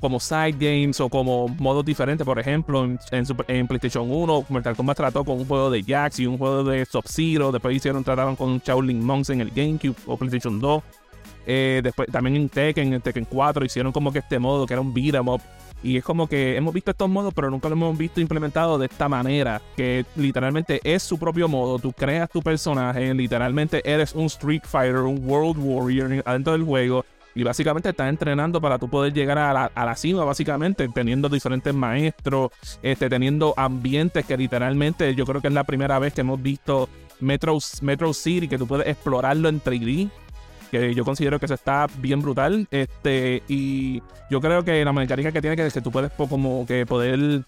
como 0.01 0.19
side 0.19 0.55
games 0.59 0.99
o 0.99 1.07
como 1.07 1.47
modos 1.47 1.85
diferentes. 1.85 2.25
Por 2.25 2.37
ejemplo, 2.37 2.83
en, 2.83 2.99
en 3.11 3.25
en 3.47 3.65
PlayStation 3.65 4.11
1, 4.11 4.45
Mortal 4.49 4.75
Kombat 4.75 4.97
trató 4.97 5.23
con 5.23 5.39
un 5.39 5.47
juego 5.47 5.69
de 5.69 5.83
Jax 5.83 6.19
y 6.19 6.27
un 6.27 6.37
juego 6.37 6.65
de 6.65 6.85
Sub-Zero. 6.85 7.51
Después 7.53 7.77
hicieron, 7.77 8.03
trataban 8.03 8.35
con 8.35 8.59
Shaolin 8.59 9.03
Monks 9.03 9.29
en 9.29 9.39
el 9.39 9.51
GameCube 9.51 9.95
o 10.05 10.17
PlayStation 10.17 10.59
2. 10.59 10.83
Eh, 11.47 11.79
después 11.81 12.09
también 12.11 12.35
en 12.35 12.49
Tekken, 12.49 12.93
en 12.93 13.01
Tekken 13.01 13.25
4, 13.25 13.65
hicieron 13.65 13.93
como 13.93 14.11
que 14.11 14.19
este 14.19 14.37
modo 14.37 14.65
que 14.65 14.73
era 14.73 14.81
un 14.81 14.93
beat 14.93 15.15
'em. 15.15 15.25
Y 15.83 15.97
es 15.97 16.03
como 16.03 16.27
que 16.27 16.55
hemos 16.55 16.73
visto 16.73 16.91
estos 16.91 17.09
modos, 17.09 17.33
pero 17.33 17.49
nunca 17.49 17.69
lo 17.69 17.75
hemos 17.75 17.97
visto 17.97 18.19
implementado 18.19 18.77
de 18.77 18.87
esta 18.87 19.07
manera. 19.07 19.61
Que 19.75 20.05
literalmente 20.15 20.79
es 20.83 21.03
su 21.03 21.19
propio 21.19 21.47
modo. 21.47 21.79
Tú 21.79 21.93
creas 21.93 22.29
tu 22.29 22.41
personaje, 22.41 23.13
literalmente 23.13 23.81
eres 23.89 24.13
un 24.15 24.25
Street 24.25 24.63
Fighter, 24.63 24.97
un 24.97 25.27
World 25.27 25.57
Warrior 25.59 26.23
adentro 26.25 26.53
del 26.53 26.63
juego. 26.63 27.05
Y 27.37 27.43
básicamente 27.43 27.89
estás 27.89 28.07
entrenando 28.07 28.61
para 28.61 28.79
tú 28.79 28.87
poder 28.89 29.13
llegar 29.13 29.37
a 29.37 29.51
la, 29.51 29.65
a 29.75 29.85
la 29.85 29.95
cima, 29.97 30.23
básicamente, 30.23 30.87
teniendo 30.87 31.27
diferentes 31.27 31.73
maestros, 31.73 32.51
este, 32.81 33.09
teniendo 33.09 33.53
ambientes 33.57 34.25
que 34.25 34.37
literalmente 34.37 35.13
yo 35.15 35.25
creo 35.25 35.41
que 35.41 35.49
es 35.49 35.53
la 35.53 35.65
primera 35.65 35.99
vez 35.99 36.13
que 36.13 36.21
hemos 36.21 36.41
visto 36.41 36.87
Metro, 37.19 37.57
Metro 37.81 38.13
City, 38.13 38.47
que 38.47 38.57
tú 38.57 38.67
puedes 38.67 38.87
explorarlo 38.87 39.49
en 39.49 39.61
3D. 39.61 40.09
Que 40.71 40.93
yo 40.93 41.05
considero 41.05 41.39
que 41.39 41.45
eso 41.45 41.53
está 41.53 41.87
bien 41.97 42.21
brutal. 42.21 42.67
Este, 42.71 43.43
y 43.47 44.01
yo 44.29 44.41
creo 44.41 44.63
que 44.63 44.83
la 44.83 44.93
mecánica 44.93 45.31
que 45.31 45.41
tiene 45.41 45.55
que 45.55 45.69
que 45.69 45.81
tú 45.81 45.91
puedes 45.91 46.11
como 46.11 46.65
que 46.65 46.85
poder 46.85 47.43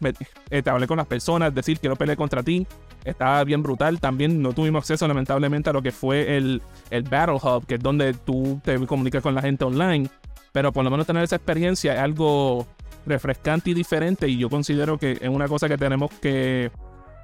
este, 0.50 0.70
hablar 0.70 0.88
con 0.88 0.98
las 0.98 1.08
personas, 1.08 1.54
decir 1.54 1.80
quiero 1.80 1.96
pelear 1.96 2.18
contra 2.18 2.44
ti. 2.44 2.68
Está 3.06 3.44
bien 3.44 3.64
brutal. 3.64 4.00
También 4.00 4.42
no 4.42 4.54
tuvimos 4.54 4.82
acceso, 4.82 5.08
lamentablemente, 5.08 5.70
a 5.70 5.74
lo 5.74 5.82
que 5.82 5.92
fue 5.92 6.36
el, 6.38 6.62
el 6.90 7.04
Battle 7.04 7.40
Hub, 7.42 7.66
que 7.66 7.76
es 7.76 7.82
donde 7.82 8.14
tú 8.14 8.60
te 8.64 8.78
comunicas 8.86 9.24
con 9.24 9.34
la 9.34 9.42
gente 9.42 9.64
online. 9.64 10.10
Pero 10.52 10.72
por 10.72 10.84
lo 10.84 10.90
menos 10.90 11.06
tener 11.08 11.24
esa 11.24 11.36
experiencia 11.36 11.94
es 11.94 12.00
algo 12.00 12.68
refrescante 13.06 13.70
y 13.70 13.74
diferente. 13.74 14.28
Y 14.28 14.38
yo 14.38 14.50
considero 14.50 14.98
que 14.98 15.14
es 15.14 15.30
una 15.30 15.48
cosa 15.48 15.68
que 15.68 15.78
tenemos 15.78 16.12
que. 16.22 16.72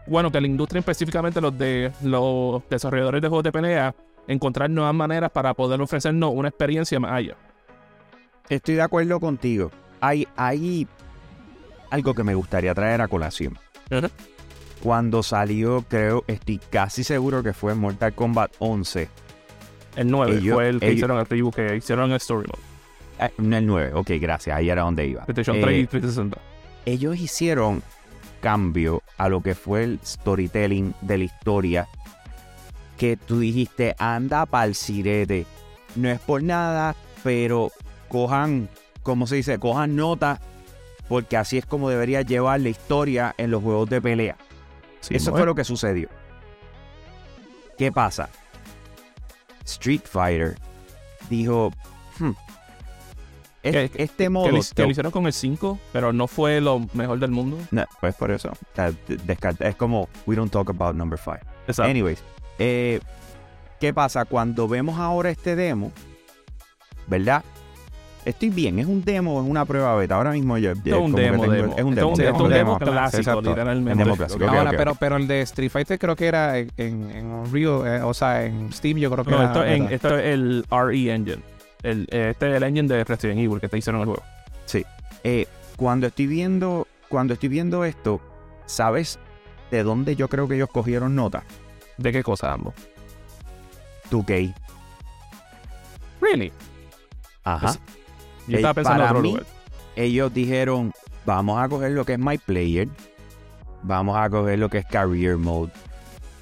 Bueno, 0.06 0.32
que 0.32 0.42
la 0.42 0.48
industria, 0.48 0.80
específicamente 0.80 1.40
los 1.40 1.58
de 1.58 1.92
los 2.04 2.62
desarrolladores 2.70 3.22
de 3.22 3.28
juegos 3.28 3.44
de 3.44 3.52
pelea, 3.52 3.96
encontrar 4.28 4.70
nuevas 4.70 4.94
maneras 4.94 5.32
para 5.32 5.54
poder 5.54 5.82
ofrecernos 5.82 6.32
una 6.34 6.50
experiencia 6.50 7.00
más 7.00 7.12
allá. 7.12 7.36
Estoy 8.50 8.76
de 8.76 8.82
acuerdo 8.82 9.20
contigo. 9.20 9.72
Hay, 10.02 10.28
hay 10.36 10.88
algo 11.90 12.14
que 12.14 12.24
me 12.24 12.36
gustaría 12.36 12.74
traer 12.74 13.02
a 13.02 13.08
colación. 13.08 13.58
Cuando 14.82 15.24
salió, 15.24 15.86
creo, 15.88 16.24
estoy 16.28 16.58
casi 16.58 17.04
seguro 17.04 17.42
que 17.42 17.54
fue 17.54 17.74
Mortal 17.74 18.14
Kombat 18.14 18.52
11. 18.60 19.08
El 19.96 20.10
9 20.12 20.38
Ellos- 20.40 20.56
fue 20.56 20.70
el 20.70 20.80
que 20.80 20.86
ellos- 20.88 20.96
hicieron 20.98 21.20
el 21.20 21.26
reboot, 21.26 21.56
que 21.56 21.76
hicieron 21.78 22.10
el 22.12 22.18
Story 22.18 22.48
Mode. 22.48 23.28
Eh, 23.28 23.34
no, 23.38 23.58
el 23.58 23.66
9, 23.66 23.92
ok, 23.94 24.10
gracias, 24.20 24.58
ahí 24.58 24.70
era 24.70 24.82
donde 24.82 25.06
iba. 25.08 25.24
PlayStation 25.26 25.58
Eh, 25.58 25.62
3 25.62 25.84
y 25.84 25.88
360. 25.88 26.38
ellos 26.86 27.18
hicieron 27.18 27.82
cambio 28.42 29.04
a 29.18 29.30
lo 29.30 29.42
que 29.42 29.56
fue 29.56 29.84
el 29.84 30.00
storytelling 30.04 30.94
de 31.02 31.18
la 31.20 31.24
historia 31.24 31.88
que 32.98 33.18
tú 33.18 33.40
dijiste, 33.40 33.96
anda 33.98 34.46
pa'l 34.46 34.76
sirete. 34.76 35.46
No 35.96 36.10
es 36.10 36.20
por 36.20 36.42
nada, 36.44 36.96
pero 37.24 37.72
cojan 38.08 38.70
como 39.04 39.28
se 39.28 39.36
dice, 39.36 39.60
cojan 39.60 39.96
nota, 39.98 40.40
porque 41.10 41.36
así 41.36 41.58
es 41.58 41.66
como 41.66 41.90
debería 41.90 42.22
llevar 42.22 42.62
la 42.62 42.70
historia 42.70 43.36
en 43.38 43.52
los 43.52 43.62
juegos 43.62 43.90
de 43.90 44.02
pelea. 44.02 44.38
Sí, 45.02 45.16
Eso 45.16 45.32
fue 45.32 45.46
lo 45.46 45.54
que 45.56 45.66
sucedió. 45.66 46.08
¿Qué 47.78 47.92
pasa? 47.92 48.30
Street 49.66 50.02
Fighter 50.06 50.56
dijo, 51.30 51.74
"Hmm, 52.20 52.32
es- 53.64 53.92
¿Qué- 53.92 54.04
este 54.04 54.30
modo... 54.30 54.46
que 54.46 54.84
lo 54.84 54.90
hicieron 54.90 55.12
con 55.12 55.26
el 55.26 55.34
5, 55.34 55.80
pero 55.92 56.14
no 56.14 56.28
fue 56.28 56.62
lo 56.62 56.86
mejor 56.94 57.20
del 57.20 57.32
mundo. 57.32 57.58
No, 57.72 57.86
pues 58.00 58.16
por 58.16 58.32
eso. 58.32 58.52
Descarta- 59.26 59.68
es 59.68 59.76
como, 59.76 60.08
we 60.26 60.36
don't 60.36 60.52
talk 60.52 60.70
about 60.70 60.96
number 60.96 61.18
five. 61.20 61.40
Exacto. 61.68 61.90
Anyways, 61.90 62.24
eh, 62.60 63.00
¿qué 63.80 63.94
pasa? 63.94 64.26
Cuando 64.26 64.68
vemos 64.68 65.00
ahora 65.00 65.30
este 65.30 65.56
demo, 65.56 65.92
¿verdad? 67.08 67.44
Estoy 68.26 68.50
bien, 68.52 68.80
es 68.80 68.86
un 68.86 69.04
demo, 69.04 69.42
es 69.44 69.50
una 69.50 69.66
prueba 69.66 69.94
beta. 69.96 70.16
Ahora 70.16 70.32
mismo 70.32 70.58
yo. 70.58 70.72
Es 70.72 70.78
un 70.94 71.12
demo, 71.14 71.46
demo. 71.46 71.76
Es 71.78 71.84
un 71.84 71.94
demo. 71.94 72.12
es 72.14 72.18
Sí, 72.18 72.24
un, 72.24 72.36
es 72.36 72.42
un 72.42 72.50
demo 72.50 72.80
clásico, 72.80 73.42
literalmente. 73.42 73.92
Un 73.92 73.98
demo 73.98 74.16
clásico. 74.16 74.46
Ok. 74.46 74.50
Ok, 74.50 74.58
Ahora, 74.58 74.70
ok. 74.72 74.78
pero, 74.78 74.96
pero 74.96 75.18
el 75.18 75.28
de 75.28 75.42
Street 75.42 75.70
Fighter 75.70 76.00
creo 76.00 76.16
que 76.16 76.28
era 76.28 76.58
en, 76.58 76.70
en 76.78 77.26
Unreal, 77.26 77.86
eh, 77.86 78.02
o 78.02 78.14
sea, 78.14 78.46
en 78.46 78.72
Steam 78.72 78.98
yo 78.98 79.12
creo 79.12 79.26
que 79.26 79.32
No, 79.32 79.38
era. 79.42 79.48
esto, 79.48 79.66
en, 79.66 79.84
beta. 79.84 79.96
esto 79.96 80.18
es 80.18 80.26
el 80.34 80.66
RE 80.72 81.14
Engine. 81.14 81.42
El, 81.82 82.08
eh, 82.12 82.30
este 82.32 82.50
es 82.50 82.56
el 82.56 82.64
engine 82.64 82.88
de 82.88 83.04
Resident 83.04 83.40
Evil 83.42 83.60
que 83.60 83.68
te 83.68 83.78
hicieron 83.78 84.00
el 84.00 84.08
juego. 84.08 84.24
Eh, 85.26 85.46
cuando 85.76 86.08
estoy 86.08 86.28
viendo, 86.28 86.88
cuando 87.10 87.34
estoy 87.34 87.50
viendo 87.50 87.84
esto, 87.84 88.22
¿sabes 88.66 89.20
de 89.70 89.84
dónde 89.84 90.16
yo 90.16 90.30
creo 90.30 90.48
que 90.48 90.56
ellos 90.56 90.70
cogieron 90.72 91.14
nota? 91.16 91.44
¿De 91.98 92.12
qué 92.12 92.24
cosa 92.24 92.54
ambos? 92.54 92.74
2K. 94.12 94.54
Really? 96.22 96.52
Ajá. 97.44 97.68
Pues, 97.68 97.80
Yo 98.48 98.56
estaba 98.58 98.74
pensando 98.74 99.04
en 99.04 99.08
para 99.08 99.12
otro 99.20 99.22
mí, 99.24 99.30
lugar. 99.32 99.46
ellos 99.96 100.34
dijeron, 100.34 100.92
vamos 101.26 101.62
a 101.62 101.68
coger 101.70 101.92
lo 101.92 102.06
que 102.06 102.14
es 102.14 102.20
My 102.20 102.38
Player, 102.38 102.88
vamos 103.84 104.18
a 104.18 104.30
coger 104.30 104.60
lo 104.60 104.70
que 104.70 104.80
es 104.80 104.86
Career 104.86 105.38
Mode, 105.38 105.72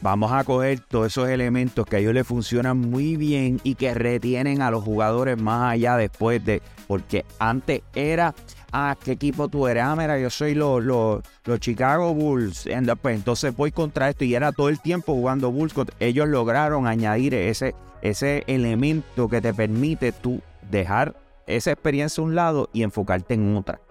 vamos 0.01 0.31
a 0.31 0.43
coger 0.43 0.79
todos 0.79 1.07
esos 1.07 1.29
elementos 1.29 1.85
que 1.85 1.97
a 1.97 1.99
ellos 1.99 2.13
les 2.13 2.25
funcionan 2.25 2.77
muy 2.77 3.15
bien 3.17 3.59
y 3.63 3.75
que 3.75 3.93
retienen 3.93 4.61
a 4.61 4.71
los 4.71 4.83
jugadores 4.83 5.39
más 5.39 5.73
allá 5.73 5.95
después 5.97 6.43
de, 6.43 6.61
porque 6.87 7.25
antes 7.39 7.81
era, 7.93 8.33
ah, 8.71 8.95
¿qué 9.03 9.11
equipo 9.13 9.47
tú 9.47 9.67
eres? 9.67 9.83
Ah, 9.83 9.95
mira, 9.95 10.19
yo 10.19 10.29
soy 10.29 10.55
los 10.55 10.83
los- 10.83 11.21
los 11.45 11.59
Chicago 11.59 12.13
Bulls, 12.13 12.67
pues, 13.01 13.15
entonces 13.15 13.55
voy 13.55 13.71
contra 13.71 14.09
esto 14.09 14.23
y 14.25 14.35
era 14.35 14.51
todo 14.51 14.69
el 14.69 14.79
tiempo 14.79 15.13
jugando 15.13 15.51
Bulls, 15.51 15.73
ellos 15.99 16.27
lograron 16.27 16.87
añadir 16.87 17.33
ese, 17.33 17.75
ese 18.01 18.43
elemento 18.47 19.29
que 19.29 19.41
te 19.41 19.53
permite 19.53 20.11
tú 20.11 20.41
dejar 20.69 21.15
esa 21.47 21.71
experiencia 21.71 22.21
a 22.21 22.25
un 22.25 22.35
lado 22.35 22.69
y 22.73 22.83
enfocarte 22.83 23.33
en 23.33 23.55
otra. 23.55 23.81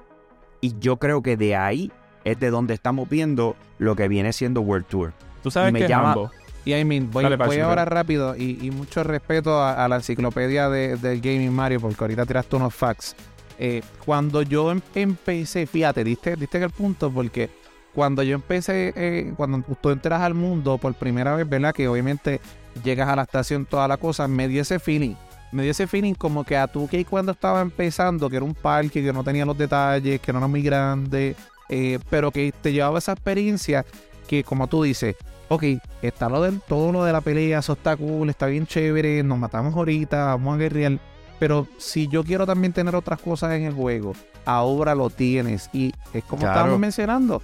Y 0.60 0.78
yo 0.78 0.98
creo 0.98 1.22
que 1.22 1.36
de 1.36 1.56
ahí 1.56 1.92
es 2.24 2.38
de 2.38 2.50
donde 2.50 2.74
estamos 2.74 3.08
viendo 3.08 3.56
lo 3.78 3.96
que 3.96 4.08
viene 4.08 4.32
siendo 4.32 4.60
World 4.60 4.86
Tour. 4.86 5.12
Tú 5.42 5.50
sabes 5.50 5.72
me 5.72 5.80
que 5.80 5.88
llama- 5.88 6.14
Rambo, 6.14 6.30
Y 6.64 6.74
I 6.74 6.84
mean, 6.84 7.10
voy, 7.10 7.24
voy 7.36 7.58
ahora 7.60 7.84
rápido 7.86 8.36
y, 8.36 8.58
y 8.60 8.70
mucho 8.70 9.02
respeto 9.02 9.60
a, 9.62 9.82
a 9.84 9.88
la 9.88 9.96
enciclopedia 9.96 10.68
de- 10.68 10.96
del 10.96 11.20
Gaming 11.20 11.52
Mario, 11.52 11.80
porque 11.80 11.96
ahorita 12.04 12.26
tiraste 12.26 12.56
unos 12.56 12.74
facts. 12.74 13.16
Eh, 13.58 13.82
cuando 14.04 14.42
yo 14.42 14.70
em- 14.70 14.80
empecé, 14.94 15.66
fíjate, 15.66 16.04
diste, 16.04 16.36
diste 16.36 16.58
que 16.58 16.64
el 16.66 16.70
punto, 16.70 17.10
porque 17.10 17.48
cuando 17.94 18.22
yo 18.22 18.34
empecé, 18.34 18.92
eh, 18.94 19.32
cuando 19.36 19.62
tú 19.80 19.90
entras 19.90 20.20
al 20.20 20.34
mundo 20.34 20.76
por 20.78 20.92
primera 20.94 21.34
vez, 21.34 21.48
¿verdad? 21.48 21.74
Que 21.74 21.88
obviamente 21.88 22.40
llegas 22.84 23.08
a 23.08 23.16
la 23.16 23.22
estación, 23.22 23.64
toda 23.66 23.88
la 23.88 23.96
cosa, 23.96 24.28
me 24.28 24.46
dio 24.46 24.62
ese 24.62 24.78
feeling. 24.78 25.14
Me 25.52 25.62
dio 25.62 25.72
ese 25.72 25.86
feeling 25.86 26.14
como 26.14 26.44
que 26.44 26.56
a 26.56 26.68
tu 26.68 26.86
que 26.88 27.04
cuando 27.04 27.32
estaba 27.32 27.60
empezando, 27.62 28.28
que 28.30 28.36
era 28.36 28.44
un 28.44 28.54
parque, 28.54 29.02
que 29.02 29.12
no 29.12 29.24
tenía 29.24 29.44
los 29.44 29.58
detalles, 29.58 30.20
que 30.20 30.32
no 30.32 30.38
era 30.38 30.46
muy 30.46 30.62
grande, 30.62 31.34
eh, 31.68 31.98
pero 32.08 32.30
que 32.30 32.52
te 32.62 32.72
llevaba 32.72 32.98
esa 32.98 33.12
experiencia 33.12 33.84
que, 34.28 34.44
como 34.44 34.68
tú 34.68 34.84
dices, 34.84 35.16
ok, 35.50 35.64
está 36.00 36.28
lo 36.28 36.40
del, 36.42 36.60
todo 36.60 36.92
lo 36.92 37.04
de 37.04 37.12
la 37.12 37.20
pelea, 37.20 37.58
eso 37.58 37.72
está 37.72 37.96
cool, 37.96 38.30
está 38.30 38.46
bien 38.46 38.66
chévere, 38.66 39.22
nos 39.24 39.36
matamos 39.36 39.74
ahorita, 39.74 40.26
vamos 40.26 40.54
a 40.54 40.58
guerrear. 40.58 40.98
Pero 41.40 41.66
si 41.76 42.06
yo 42.06 42.22
quiero 42.22 42.46
también 42.46 42.72
tener 42.72 42.94
otras 42.94 43.20
cosas 43.20 43.52
en 43.54 43.62
el 43.64 43.74
juego, 43.74 44.12
ahora 44.44 44.94
lo 44.94 45.10
tienes. 45.10 45.68
Y 45.72 45.92
es 46.14 46.22
como 46.24 46.40
Claro. 46.42 46.54
estábamos 46.54 46.78
mencionando, 46.78 47.42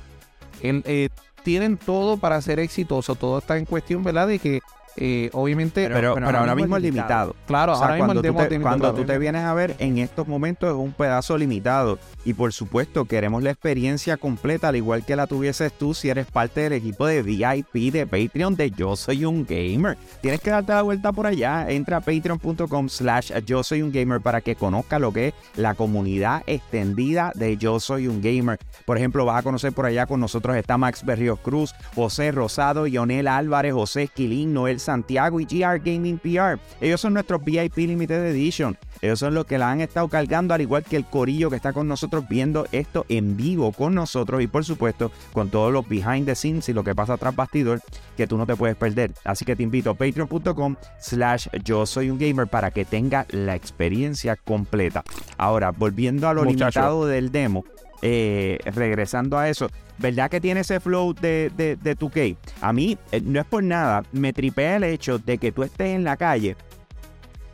el, 0.63 0.83
eh, 0.87 1.09
tienen 1.43 1.77
todo 1.79 2.17
para 2.17 2.41
ser 2.41 2.61
exitoso, 2.61 3.17
todo 3.17 3.39
está 3.39 3.57
en 3.59 3.65
cuestión, 3.65 4.05
¿verdad? 4.05 4.29
De 4.29 4.39
que 4.39 4.61
eh, 4.97 5.31
obviamente... 5.33 5.89
Pero, 5.89 6.15
pero 6.15 6.39
ahora 6.39 6.55
mismo 6.55 6.77
es 6.77 6.83
limitado. 6.83 7.37
Claro, 7.47 7.73
O 7.73 7.77
sea, 7.77 7.87
ahora 7.87 7.95
mismo 7.95 8.07
cuando, 8.07 8.21
el 8.21 8.27
tú 8.27 8.39
demo 8.39 8.49
te, 8.49 8.61
cuando 8.61 8.95
tú 8.95 9.05
te 9.05 9.19
vienes 9.19 9.45
a 9.45 9.55
ver, 9.55 9.77
en 9.79 9.99
estos 9.99 10.27
momentos 10.27 10.71
es 10.71 10.77
un 10.77 10.93
pedazo 10.93 11.37
limitado. 11.39 11.99
Y 12.25 12.35
por 12.35 12.53
supuesto, 12.53 13.05
queremos 13.05 13.43
la 13.43 13.51
experiencia 13.51 14.17
completa, 14.17 14.69
al 14.69 14.77
igual 14.77 15.05
que 15.05 15.17
la 15.17 15.27
tuvieses 15.27 15.73
tú 15.73 15.95
si 15.95 16.09
eres 16.09 16.27
parte 16.27 16.63
del 16.63 16.73
equipo 16.73 17.07
de 17.07 17.23
VIP 17.23 17.93
de 17.93 18.07
Patreon 18.07 18.57
de 18.57 18.71
Yo 18.71 18.97
Soy 18.97 19.25
Un 19.25 19.47
Gamer. 19.47 19.97
Tienes 20.23 20.41
que 20.41 20.51
darte 20.51 20.73
la 20.73 20.83
vuelta 20.83 21.13
por 21.13 21.27
allá. 21.27 21.71
Entra 21.71 21.99
a 21.99 22.01
patreon.com 22.01 22.89
slash 22.89 23.33
Yo 23.45 23.63
Soy 23.63 23.83
Un 23.83 23.93
Gamer 23.93 24.21
para 24.21 24.41
que 24.41 24.57
conozca 24.57 24.99
lo 24.99 25.13
que 25.13 25.29
es 25.29 25.35
la 25.57 25.75
comunidad 25.75 26.43
extendida 26.47 27.33
de 27.35 27.57
Yo 27.57 27.79
Soy 27.81 28.09
Un 28.09 28.21
Gamer. 28.21 28.59
Por 28.85 28.97
ejemplo, 28.97 29.25
vas 29.25 29.41
a 29.41 29.43
conocer 29.43 29.73
por 29.73 29.87
allá 29.87 30.07
con 30.07 30.21
nosotros 30.21 30.57
está 30.57 30.79
Max 30.79 31.05
Berrios 31.05 31.39
Cruz, 31.41 31.75
José 31.95 32.33
Rosado, 32.33 32.87
Ionel 32.87 33.29
Álvarez, 33.29 33.73
José 33.73 34.05
Esquilín, 34.05 34.53
Noel 34.53 34.81
Santiago 34.87 35.41
y 35.41 35.45
GR 35.45 35.79
Gaming 35.79 36.19
PR. 36.19 36.59
Ellos 36.81 37.01
son 37.01 37.15
nuestros 37.15 37.45
VIP 37.45 37.77
Limited 37.77 38.25
Edition. 38.27 38.79
Ellos 39.03 39.19
son 39.19 39.35
los 39.35 39.45
que 39.45 39.59
la 39.59 39.71
han 39.71 39.81
estado 39.81 40.09
cargando, 40.09 40.55
al 40.55 40.63
igual 40.63 40.83
que 40.83 40.97
el 40.97 41.05
corillo 41.05 41.51
que 41.51 41.57
está 41.57 41.73
con 41.73 41.87
nosotros 41.87 42.27
viendo 42.29 42.67
esto 42.73 43.05
en 43.09 43.37
vivo 43.37 43.73
con 43.73 43.95
nosotros 43.95 44.43
y 44.43 44.47
por 44.47 44.65
supuesto 44.65 45.11
con 45.33 45.51
todos 45.51 45.73
los 45.73 45.87
behind 45.87 46.25
the 46.25 46.35
scenes 46.35 46.69
y 46.69 46.73
lo 46.73 46.83
que 46.83 46.95
pasa 46.95 47.17
tras 47.17 47.37
bastidor 47.37 47.81
que 48.17 48.27
tú 48.27 48.39
no 48.39 48.47
te 48.47 48.57
puedes 48.57 48.77
perder. 48.77 49.13
Así 49.25 49.45
que 49.45 49.55
te 49.55 49.63
invito 49.63 49.91
a 49.91 49.95
patreon.com 49.95 50.77
slash 50.99 51.49
yo 51.63 51.85
soy 51.85 52.11
un 52.11 52.19
gamer 52.19 52.47
para 52.47 52.71
que 52.71 52.85
tenga 52.85 53.27
la 53.31 53.55
experiencia 53.55 54.37
completa. 54.37 55.05
Ahora, 55.37 55.73
volviendo 55.73 56.29
a 56.29 56.35
lo 56.35 56.45
Muchacho. 56.45 56.81
limitado 56.81 57.07
del 57.07 57.31
demo, 57.31 57.65
eh, 58.03 58.59
regresando 58.75 59.39
a 59.39 59.49
eso, 59.49 59.69
¿verdad 59.99 60.31
que 60.31 60.41
tiene 60.41 60.61
ese 60.61 60.81
flow 60.81 61.15
de, 61.15 61.51
de, 61.57 61.77
de 61.77 61.97
2K? 61.97 62.37
A 62.61 62.73
mí, 62.73 62.99
eh, 63.13 63.21
no 63.25 63.41
es 63.41 63.47
por 63.47 63.63
nada, 63.63 64.03
me 64.13 64.33
tripea 64.33 64.77
el 64.77 64.85
hecho 64.85 65.19
de 65.19 65.39
que 65.39 65.53
tú 65.53 65.63
estés 65.63 65.89
en 65.89 66.05
la 66.05 66.17
calle 66.17 66.57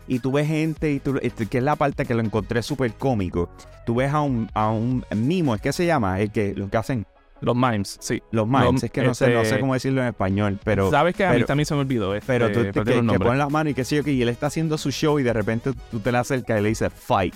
y 0.08 0.18
tú 0.18 0.32
ves 0.32 0.46
gente, 0.48 0.90
y 0.92 0.98
tú, 1.00 1.18
que 1.48 1.58
es 1.58 1.64
la 1.64 1.76
parte 1.76 2.04
que 2.04 2.14
lo 2.14 2.20
encontré 2.20 2.62
súper 2.62 2.92
cómico. 2.94 3.48
Tú 3.86 3.94
ves 3.96 4.12
a 4.12 4.20
un, 4.20 4.48
a 4.52 4.70
un 4.70 5.04
mimo, 5.14 5.54
¿es 5.54 5.60
que 5.60 5.72
se 5.72 5.86
llama? 5.86 6.20
El 6.20 6.30
que, 6.30 6.54
los 6.54 6.68
que 6.70 6.76
hacen 6.76 7.06
Los 7.40 7.54
mimes, 7.56 7.98
sí. 8.00 8.20
los 8.32 8.46
mimes. 8.46 8.72
Los- 8.72 8.82
es 8.84 8.90
que 8.90 9.02
no, 9.02 9.14
sé, 9.14 9.28
no 9.32 9.40
este- 9.42 9.54
sé 9.54 9.60
cómo 9.60 9.74
decirlo 9.74 10.02
en 10.02 10.08
español, 10.08 10.58
pero... 10.64 10.90
Sabes 10.90 11.14
que 11.14 11.24
a 11.24 11.32
mí 11.32 11.44
también 11.44 11.66
se 11.66 11.74
me 11.74 11.80
olvidó. 11.80 12.14
Este, 12.14 12.26
Pero 12.26 12.50
tú 12.52 12.60
te, 12.64 12.72
que, 12.72 13.00
que 13.06 13.18
ponen 13.18 13.38
las 13.38 13.50
manos 13.50 13.70
y 13.70 13.74
qué 13.74 13.84
sé 13.84 13.96
yo, 13.96 14.04
que 14.04 14.12
y 14.12 14.20
él 14.22 14.28
está 14.28 14.48
haciendo 14.48 14.76
su 14.76 14.90
show 14.90 15.18
y 15.18 15.22
de 15.22 15.32
repente 15.32 15.70
tú 15.90 16.00
te 16.00 16.12
le 16.12 16.18
acercas 16.18 16.58
y 16.60 16.62
le 16.62 16.68
dices 16.68 16.92
fight. 16.92 17.34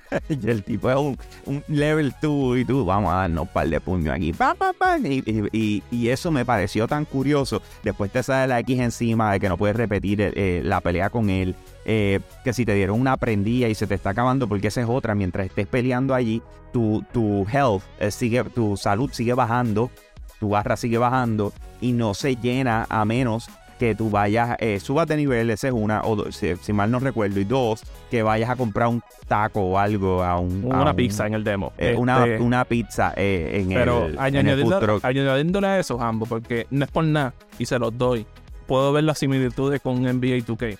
y 0.28 0.48
el 0.50 0.62
tipo 0.62 0.90
es 0.90 0.96
un, 1.46 1.62
level 1.68 2.14
2 2.20 2.58
y 2.58 2.64
tú, 2.64 2.84
vamos 2.84 3.12
a 3.12 3.16
darnos 3.16 3.42
un 3.42 3.48
par 3.52 3.68
de 3.68 3.80
puños 3.80 4.14
aquí. 4.14 4.32
Pa, 4.32 4.54
pa, 4.54 4.72
pa. 4.72 4.98
Y, 4.98 5.22
y- 5.52 5.82
y- 5.90 6.08
eso 6.08 6.30
me 6.30 6.44
pareció 6.44 6.86
tan 6.88 7.04
curioso. 7.04 7.62
Después 7.82 8.10
te 8.10 8.22
sale 8.22 8.48
la 8.48 8.60
X 8.60 8.78
encima 8.80 9.32
de 9.32 9.40
que 9.40 9.48
no 9.48 9.56
puedes 9.56 9.76
repetir 9.76 10.20
eh, 10.20 10.62
la 10.64 10.80
pelea 10.80 11.10
con 11.10 11.30
él. 11.30 11.54
Eh, 11.84 12.20
que 12.44 12.52
si 12.52 12.64
te 12.64 12.74
dieron 12.74 13.00
una 13.00 13.16
prendida 13.16 13.68
y 13.68 13.74
se 13.74 13.86
te 13.86 13.94
está 13.94 14.10
acabando, 14.10 14.48
porque 14.48 14.68
esa 14.68 14.80
es 14.82 14.88
otra. 14.88 15.14
Mientras 15.14 15.46
estés 15.46 15.66
peleando 15.66 16.14
allí, 16.14 16.42
tu, 16.72 17.04
tu 17.12 17.46
health 17.52 17.82
eh, 17.98 18.10
sigue, 18.10 18.44
tu 18.44 18.76
salud 18.76 19.10
sigue 19.12 19.34
bajando, 19.34 19.90
tu 20.38 20.50
barra 20.50 20.76
sigue 20.76 20.98
bajando 20.98 21.52
y 21.80 21.92
no 21.92 22.14
se 22.14 22.36
llena 22.36 22.86
a 22.88 23.04
menos 23.04 23.48
que 23.82 23.96
tú 23.96 24.10
vayas, 24.10 24.56
eh, 24.60 24.78
subas 24.78 25.08
de 25.08 25.16
nivel, 25.16 25.50
esa 25.50 25.66
es 25.66 25.74
una, 25.74 26.02
o 26.04 26.14
dos, 26.14 26.36
si, 26.36 26.54
si 26.56 26.72
mal 26.72 26.88
no 26.88 27.00
recuerdo, 27.00 27.40
y 27.40 27.44
dos, 27.44 27.82
que 28.12 28.22
vayas 28.22 28.48
a 28.48 28.54
comprar 28.54 28.86
un 28.86 29.02
taco 29.26 29.60
o 29.60 29.76
algo 29.78 30.22
a 30.22 30.38
un... 30.38 30.62
a 30.70 30.76
Una 30.82 30.90
un- 30.90 30.96
pizza 30.96 31.26
en 31.26 31.34
el 31.34 31.42
demo. 31.42 31.72
eh, 31.78 31.96
una, 31.98 32.24
Este, 32.24 32.40
una 32.44 32.64
pizza 32.64 33.12
eh, 33.16 33.60
en, 33.60 33.70
Pero 33.70 34.06
el, 34.06 34.12
en 34.12 34.12
el 34.12 34.16
food 34.16 34.22
añadiéndole, 34.24 34.86
truck. 34.86 35.04
añadiéndole 35.04 35.66
a 35.66 35.78
eso, 35.80 36.00
ambos, 36.00 36.28
porque 36.28 36.68
no 36.70 36.84
es 36.84 36.90
por 36.92 37.02
nada 37.02 37.34
y 37.58 37.66
se 37.66 37.76
los 37.78 37.98
doy. 37.98 38.24
Puedo 38.68 38.92
ver 38.92 39.02
las 39.02 39.18
similitudes 39.18 39.80
con 39.82 40.00
NBA 40.02 40.38
2K. 40.46 40.78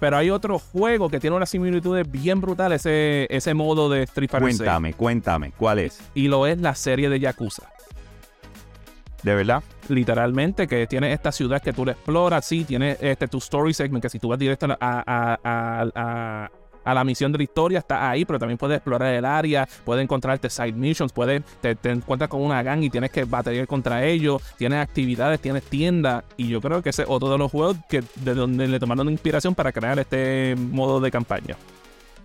Pero 0.00 0.16
hay 0.16 0.30
otro 0.30 0.58
juego 0.58 1.10
que 1.10 1.20
tiene 1.20 1.36
unas 1.36 1.50
similitudes 1.50 2.10
bien 2.10 2.40
brutales, 2.40 2.86
ese, 2.86 3.26
ese 3.28 3.52
modo 3.52 3.90
de 3.90 4.04
Street 4.04 4.30
Fighter 4.30 4.48
6. 4.48 4.58
Cuéntame, 4.60 4.92
cuéntame, 4.94 5.52
¿cuál 5.58 5.80
es? 5.80 6.00
Y 6.14 6.28
lo 6.28 6.46
es 6.46 6.58
la 6.58 6.74
serie 6.74 7.10
de 7.10 7.20
Yakuza. 7.20 7.64
¿De 9.22 9.34
verdad? 9.34 9.62
Literalmente, 9.88 10.68
que 10.68 10.86
tiene 10.86 11.12
esta 11.12 11.32
ciudad 11.32 11.60
que 11.60 11.72
tú 11.72 11.84
la 11.84 11.92
exploras, 11.92 12.44
sí, 12.44 12.64
tiene 12.64 12.96
este 13.00 13.26
tu 13.26 13.38
story 13.38 13.74
segment, 13.74 14.02
que 14.02 14.08
si 14.08 14.18
tú 14.18 14.28
vas 14.28 14.38
directo 14.38 14.66
a, 14.66 14.76
a- 14.80 16.50
la 16.94 17.04
misión 17.04 17.30
de 17.32 17.38
la 17.38 17.44
historia, 17.44 17.80
está 17.80 18.08
ahí, 18.08 18.24
pero 18.24 18.38
también 18.38 18.56
puedes 18.56 18.76
explorar 18.78 19.12
el 19.12 19.24
área, 19.26 19.68
puedes 19.84 20.02
encontrarte 20.02 20.48
side 20.48 20.72
missions, 20.72 21.12
puedes, 21.12 21.42
te, 21.60 21.74
te 21.74 21.90
encuentras 21.90 22.30
con 22.30 22.40
una 22.40 22.62
gang 22.62 22.82
y 22.82 22.88
tienes 22.88 23.10
que 23.10 23.24
batallar 23.24 23.66
contra 23.66 24.04
ellos, 24.06 24.40
tienes 24.56 24.78
actividades, 24.80 25.38
tienes 25.38 25.64
tiendas, 25.64 26.24
y 26.38 26.48
yo 26.48 26.62
creo 26.62 26.80
que 26.80 26.88
ese 26.88 27.02
es 27.02 27.08
otro 27.10 27.28
de 27.28 27.36
los 27.36 27.50
juegos 27.50 27.76
que 27.90 28.02
de 28.16 28.32
donde 28.32 28.66
le 28.68 28.80
tomaron 28.80 29.10
inspiración 29.10 29.54
para 29.54 29.70
crear 29.70 29.98
este 29.98 30.54
modo 30.56 30.98
de 31.00 31.10
campaña. 31.10 31.56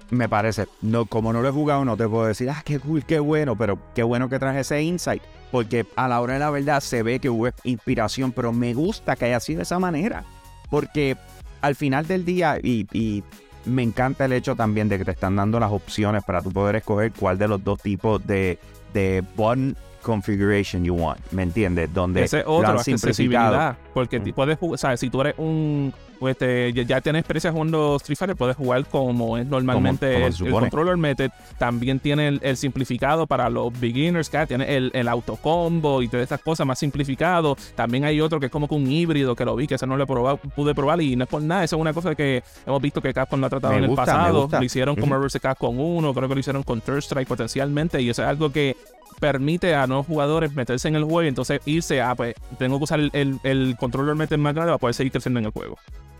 Me 0.09 0.29
parece, 0.29 0.67
no, 0.81 1.05
como 1.05 1.33
no 1.33 1.41
lo 1.41 1.49
he 1.49 1.51
jugado, 1.51 1.85
no 1.85 1.97
te 1.97 2.07
puedo 2.07 2.25
decir, 2.25 2.49
ah, 2.49 2.61
qué 2.63 2.79
cool, 2.79 3.03
qué 3.05 3.19
bueno, 3.19 3.57
pero 3.57 3.79
qué 3.95 4.03
bueno 4.03 4.29
que 4.29 4.39
traje 4.39 4.61
ese 4.61 4.81
insight, 4.81 5.21
porque 5.51 5.85
a 5.95 6.07
la 6.07 6.21
hora 6.21 6.33
de 6.33 6.39
la 6.39 6.49
verdad 6.49 6.79
se 6.81 7.03
ve 7.03 7.19
que 7.19 7.29
hubo 7.29 7.49
inspiración, 7.63 8.31
pero 8.31 8.53
me 8.53 8.73
gusta 8.73 9.15
que 9.15 9.25
haya 9.25 9.39
sido 9.39 9.57
de 9.57 9.63
esa 9.63 9.79
manera, 9.79 10.23
porque 10.69 11.17
al 11.61 11.75
final 11.75 12.07
del 12.07 12.25
día, 12.25 12.57
y, 12.61 12.87
y 12.91 13.23
me 13.65 13.83
encanta 13.83 14.25
el 14.25 14.33
hecho 14.33 14.55
también 14.55 14.89
de 14.89 14.97
que 14.97 15.05
te 15.05 15.11
están 15.11 15.35
dando 15.35 15.59
las 15.59 15.71
opciones 15.71 16.23
para 16.23 16.41
tú 16.41 16.51
poder 16.51 16.75
escoger 16.75 17.11
cuál 17.13 17.37
de 17.37 17.47
los 17.47 17.63
dos 17.63 17.81
tipos 17.81 18.25
de, 18.25 18.59
de 18.93 19.23
button 19.35 19.75
configuration 20.03 20.83
you 20.85 20.93
want, 20.93 21.19
¿me 21.31 21.41
entiendes? 21.43 21.91
Donde 21.93 22.23
Ese 22.23 22.43
lo 22.43 22.53
otro, 22.57 22.69
han 22.71 22.77
accesibilidad. 22.77 23.77
Porque 23.93 24.19
Mm. 24.19 24.33
puedes 24.33 24.57
jugar, 24.59 24.77
¿sabes? 24.79 24.99
Si 24.99 25.09
tú 25.09 25.21
eres 25.21 25.33
un. 25.37 25.93
este, 26.29 26.71
ya, 26.71 27.01
tienes 27.01 27.19
experiencia 27.19 27.51
jugando 27.51 27.97
Street 27.97 28.15
Fighter, 28.17 28.37
puedes 28.37 28.55
jugar 28.55 28.85
como 28.85 29.37
es 29.37 29.45
normalmente 29.45 30.13
Como- 30.13 30.37
como 30.37 30.57
el, 30.57 30.61
controller 30.63 30.95
method. 30.95 31.29
También 31.57 31.99
tiene 31.99 32.29
el, 32.29 32.39
el 32.43 32.55
simplificado 32.55 33.27
para 33.27 33.49
los 33.49 33.77
beginners, 33.77 34.29
que 34.29 34.47
tiene 34.47 34.73
el, 34.77 34.89
el 34.93 35.09
autocombo 35.09 36.01
y 36.01 36.07
todas 36.07 36.23
estas 36.23 36.39
cosas 36.41 36.65
más 36.65 36.79
simplificado. 36.79 37.57
También 37.75 38.05
hay 38.05 38.21
otro 38.21 38.39
que 38.39 38.45
es 38.45 38.51
como 38.53 38.69
que 38.69 38.75
un 38.75 38.89
híbrido 38.89 39.35
que 39.35 39.43
lo 39.43 39.53
vi, 39.57 39.67
que 39.67 39.75
ese 39.75 39.85
no 39.85 39.97
lo 39.97 40.03
he 40.05 40.07
probado, 40.07 40.37
pude 40.37 40.73
probar 40.73 41.01
y 41.01 41.15
no 41.17 41.25
es 41.25 41.29
por 41.29 41.41
nada. 41.41 41.65
Eso 41.65 41.75
es 41.75 41.81
una 41.81 41.91
cosa 41.93 42.15
que 42.15 42.41
hemos 42.65 42.81
visto 42.81 43.01
que 43.01 43.13
Capcom 43.13 43.41
lo 43.41 43.47
ha 43.47 43.49
tratado 43.49 43.73
Me 43.73 43.79
en 43.79 43.83
el 43.83 43.89
gusta, 43.89 44.05
pasado. 44.05 44.47
Lo 44.49 44.63
hicieron 44.63 44.95
con. 44.95 45.09
Marvel 45.09 45.27
vs. 45.27 45.41
Capcom 45.41 45.77
1, 45.77 46.13
creo 46.13 46.29
que 46.29 46.35
lo 46.35 46.39
hicieron 46.39 46.63
con 46.63 46.79
Third 46.79 46.99
Strike 46.99 47.27
potencialmente. 47.27 48.01
Y 48.01 48.09
eso 48.09 48.21
es 48.23 48.29
algo 48.29 48.49
que 48.49 48.77
permite 49.13 49.75
a 49.75 49.87
nuevos 49.87 50.05
jugadores 50.07 50.53
meterse 50.53 50.87
en 50.87 50.95
el 50.95 51.03
juego 51.03 51.23
y 51.23 51.27
entonces 51.27 51.61
irse 51.65 52.01
a, 52.01 52.15
pues, 52.15 52.35
tengo 52.59 52.77
que 52.77 52.83
usar 52.85 52.99
el, 52.99 53.11
el, 53.13 53.39
el 53.43 53.75
method 54.15 54.37
más 54.37 54.53
grande 54.53 54.69
para 54.71 54.77
poder 54.77 54.93
seguir 54.95 55.11
creciendo 55.11 55.39
en 55.39 55.45
el 55.45 55.51
juego. 55.51 55.77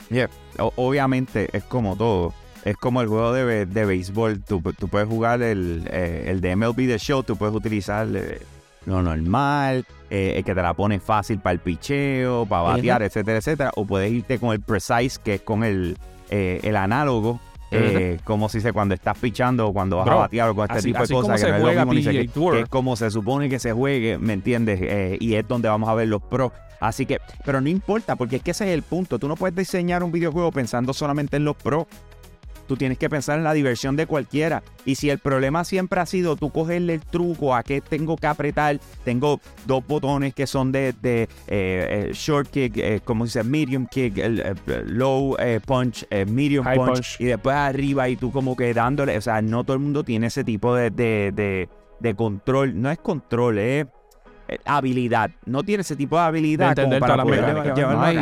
Yeah. 0.10 0.30
O- 0.60 0.74
obviamente 0.76 1.50
es 1.56 1.64
como 1.64 1.96
todo. 1.96 2.34
Es 2.66 2.78
como 2.78 3.02
el 3.02 3.08
juego 3.08 3.34
de, 3.34 3.44
be- 3.44 3.66
de 3.66 3.86
béisbol. 3.86 4.42
Tú, 4.44 4.62
tú 4.78 4.88
puedes 4.88 5.08
jugar 5.08 5.42
el, 5.42 5.88
eh, 5.92 6.26
el 6.28 6.40
de 6.42 6.56
MLB 6.56 6.76
The 6.88 6.98
Show, 6.98 7.24
tú 7.24 7.36
puedes 7.36 7.54
utilizar 7.56 8.08
eh, 8.14 8.42
lo 8.86 9.02
normal, 9.02 9.86
eh, 10.10 10.34
el 10.38 10.44
que 10.44 10.54
te 10.56 10.62
la 10.62 10.74
pone 10.74 11.00
fácil 11.00 11.40
para 11.40 11.54
el 11.54 11.60
picheo, 11.60 12.46
para 12.46 12.64
batear, 12.64 13.02
etcétera, 13.04 13.38
etcétera. 13.40 13.72
O 13.76 13.86
puedes 13.86 14.12
irte 14.12 14.40
con 14.40 14.52
el 14.54 14.62
Precise, 14.62 15.20
que 15.24 15.36
es 15.36 15.42
con 15.42 15.64
el, 15.64 15.98
eh, 16.30 16.60
el 16.64 16.76
análogo. 16.78 17.40
Eh, 17.78 18.20
como 18.24 18.50
si 18.50 18.62
se 18.62 18.72
cuando 18.74 18.94
estás 18.96 19.18
pichando 19.18 19.68
o 19.68 19.74
cuando 19.74 19.98
vas 19.98 20.06
a 20.08 20.16
batear 20.20 20.50
o 20.50 20.56
con 20.56 20.64
este 20.66 20.78
así- 20.78 20.88
tipo 20.90 21.00
de 21.00 21.08
como 21.08 21.22
cosas 21.22 21.42
que 21.46 21.52
no 21.52 21.58
lo 21.58 21.64
mismo 21.96 22.12
que 22.54 22.60
es 22.62 22.70
como 22.70 22.96
se 22.96 23.12
supone 23.12 23.50
que 23.50 23.60
se 23.60 23.72
juegue, 23.74 24.18
¿me 24.18 24.34
entiendes? 24.34 24.80
Eh, 24.82 25.18
y 25.20 25.36
es 25.36 25.48
donde 25.48 25.70
vamos 25.70 25.90
a 25.90 25.94
ver 25.94 26.08
los 26.08 26.22
pros. 26.22 26.52
Así 26.80 27.06
que, 27.06 27.20
pero 27.46 27.62
no 27.62 27.70
importa, 27.70 28.16
porque 28.18 28.36
es 28.38 28.44
que 28.44 28.52
ese 28.52 28.66
es 28.68 28.72
el 28.74 28.84
punto. 28.84 29.18
Tú 29.18 29.28
no 29.30 29.36
puedes 29.38 29.56
diseñar 29.56 30.04
un 30.04 30.12
videojuego 30.12 30.52
pensando 30.52 30.94
solamente 30.94 31.38
en 31.38 31.46
los 31.46 31.56
pros. 31.56 31.86
Tú 32.68 32.78
tienes 32.78 32.98
que 32.98 33.10
pensar 33.10 33.38
en 33.38 33.44
la 33.44 33.54
diversión 33.54 33.96
de 33.96 34.08
cualquiera. 34.08 34.64
Y 34.86 34.96
si 34.96 35.10
el 35.10 35.20
problema 35.20 35.64
siempre 35.66 36.00
ha 36.00 36.06
sido 36.06 36.36
tú 36.36 36.50
cogerle 36.50 36.94
el 36.96 37.02
truco 37.02 37.54
a 37.56 37.64
qué 37.64 37.82
tengo 37.82 38.16
que 38.16 38.28
apretar, 38.28 38.80
tengo 39.04 39.40
dos 39.66 39.86
botones 39.86 40.34
que 40.34 40.48
son 40.48 40.72
de, 40.72 40.94
de, 41.02 41.24
eh, 41.24 41.28
eh, 41.48 42.10
short 42.14 42.50
kick, 42.50 42.78
eh, 42.78 43.02
como 43.04 43.26
dice, 43.26 43.44
medium 43.44 43.86
kick, 43.86 44.18
eh, 44.18 44.54
low 44.86 45.36
punch, 45.66 46.06
medium 46.28 46.66
punch, 46.66 46.78
punch. 46.78 47.16
y 47.20 47.26
después 47.26 47.56
arriba 47.56 48.08
y 48.10 48.16
tú 48.16 48.32
como 48.32 48.56
que 48.56 48.74
dándole, 48.74 49.18
o 49.18 49.22
sea, 49.22 49.42
no 49.42 49.64
todo 49.64 49.74
el 49.76 49.82
mundo 49.84 50.04
tiene 50.04 50.28
ese 50.28 50.44
tipo 50.44 50.76
de, 50.76 50.90
de, 50.90 51.32
de- 51.34 51.70
de 52.00 52.16
control. 52.16 52.82
No 52.82 52.92
es 52.92 52.98
control, 53.00 53.60
es 53.60 53.88
habilidad. 54.66 55.32
No 55.46 55.64
tiene 55.64 55.82
ese 55.82 55.96
tipo 55.96 56.18
de 56.18 56.24
habilidad 56.24 56.76
De 56.76 56.84
como 56.84 57.00
para 57.00 57.24
poder 57.24 57.46
llevarlo 57.76 57.96
No, 57.96 58.04
a 58.04 58.12
y, 58.14 58.16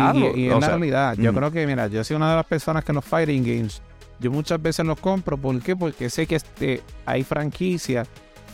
cabo. 0.47 0.61
sea, 0.61 0.67
realidad. 0.69 1.15
Yo 1.17 1.31
mm. 1.31 1.35
creo 1.35 1.51
que, 1.51 1.67
mira, 1.67 1.87
yo 1.87 2.03
soy 2.03 2.15
una 2.15 2.29
de 2.29 2.35
las 2.37 2.45
personas 2.45 2.83
que 2.83 2.91
en 2.91 2.95
los 2.97 3.05
fighting 3.05 3.43
games, 3.43 3.81
yo 4.21 4.31
muchas 4.31 4.61
veces 4.61 4.85
los 4.85 4.99
compro. 4.99 5.37
¿Por 5.37 5.59
qué? 5.61 5.75
Porque 5.75 6.09
sé 6.09 6.27
que 6.27 6.35
este, 6.35 6.81
hay 7.05 7.23
franquicias 7.23 8.07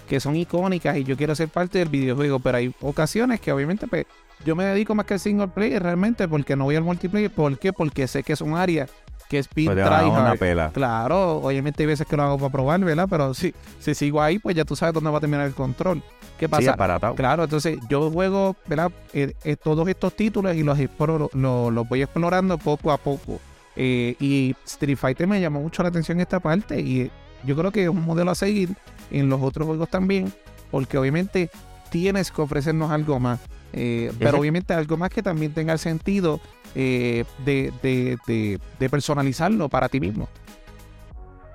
que 0.10 0.20
son 0.20 0.36
icónicas 0.36 0.98
y 0.98 1.04
yo 1.04 1.18
quiero 1.18 1.36
ser 1.36 1.50
parte 1.50 1.80
del 1.80 1.90
videojuego, 1.90 2.40
pero 2.40 2.58
hay 2.58 2.74
ocasiones 2.82 3.42
que 3.42 3.52
obviamente 3.52 3.88
pues, 3.88 4.06
yo 4.46 4.56
me 4.56 4.64
dedico 4.64 4.96
más 4.96 5.06
que 5.06 5.16
al 5.16 5.20
single 5.20 5.50
player 5.50 5.84
realmente 5.84 6.28
porque 6.28 6.56
no 6.56 6.64
voy 6.64 6.76
al 6.78 6.84
multiplayer. 6.84 7.30
¿Por 7.30 7.60
qué? 7.60 7.74
Porque 7.74 8.08
sé 8.08 8.24
que 8.24 8.34
es 8.34 8.42
un 8.42 8.56
área 8.56 8.88
que 9.30 9.40
es 9.40 9.50
bien 9.54 9.74
Pues 9.74 9.78
una 9.86 10.36
pela. 10.36 10.72
Claro, 10.72 11.40
obviamente 11.40 11.84
hay 11.84 11.88
veces 11.88 12.08
que 12.08 12.16
lo 12.16 12.24
hago 12.24 12.38
para 12.38 12.50
probar, 12.52 12.80
¿verdad? 12.80 13.08
Pero 13.10 13.34
si, 13.34 13.54
si 13.80 13.94
sigo 13.94 14.22
ahí, 14.22 14.40
pues 14.40 14.56
ya 14.56 14.64
tú 14.64 14.78
sabes 14.78 14.94
dónde 14.94 15.10
va 15.10 15.18
a 15.18 15.20
terminar 15.20 15.46
el 15.46 15.54
control. 15.54 16.02
¿Qué 16.40 16.46
Sí, 16.46 16.52
pasa? 16.52 16.72
aparatado. 16.74 17.16
Claro, 17.16 17.44
entonces 17.44 17.78
yo 17.90 18.10
juego, 18.10 18.56
¿verdad? 18.68 18.90
Eh, 19.12 19.34
eh, 19.44 19.58
todos 19.58 19.86
estos 19.90 20.16
títulos 20.16 20.56
y 20.56 20.64
los, 20.64 20.78
exploro- 20.80 21.30
lo- 21.34 21.72
los 21.72 21.90
voy 21.90 22.04
explorando 22.04 22.58
poco 22.58 22.92
a 22.94 22.98
poco. 22.98 23.42
Eh, 23.80 24.16
y 24.20 24.56
Street 24.66 24.98
Fighter 24.98 25.28
me 25.28 25.40
llamó 25.40 25.62
mucho 25.62 25.84
la 25.84 25.90
atención 25.90 26.20
esta 26.20 26.40
parte 26.40 26.80
y 26.82 27.12
yo 27.46 27.56
creo 27.56 27.72
que 27.72 27.84
es 27.84 27.90
un 27.90 28.04
modelo 28.04 28.32
a 28.32 28.36
seguir 28.36 28.70
en 29.12 29.30
los 29.30 29.40
otros 29.42 29.68
juegos 29.68 29.88
también, 29.90 30.34
porque 30.72 30.98
obviamente 30.98 31.50
tienes 31.92 32.32
que 32.32 32.42
ofrecernos 32.42 32.90
algo 32.92 33.20
más. 33.20 33.40
Eh, 33.74 34.12
pero 34.18 34.40
obviamente 34.40 34.74
algo 34.74 34.98
más 34.98 35.10
que 35.12 35.22
también 35.22 35.54
tenga 35.54 35.74
el 35.74 35.80
sentido 35.80 36.40
eh, 36.74 37.24
de, 37.46 37.72
de- 37.84 38.18
de- 38.26 38.60
de 38.80 38.90
personalizarlo 38.90 39.70
para 39.70 39.90
ti 39.90 40.00
mismo. 40.00 40.28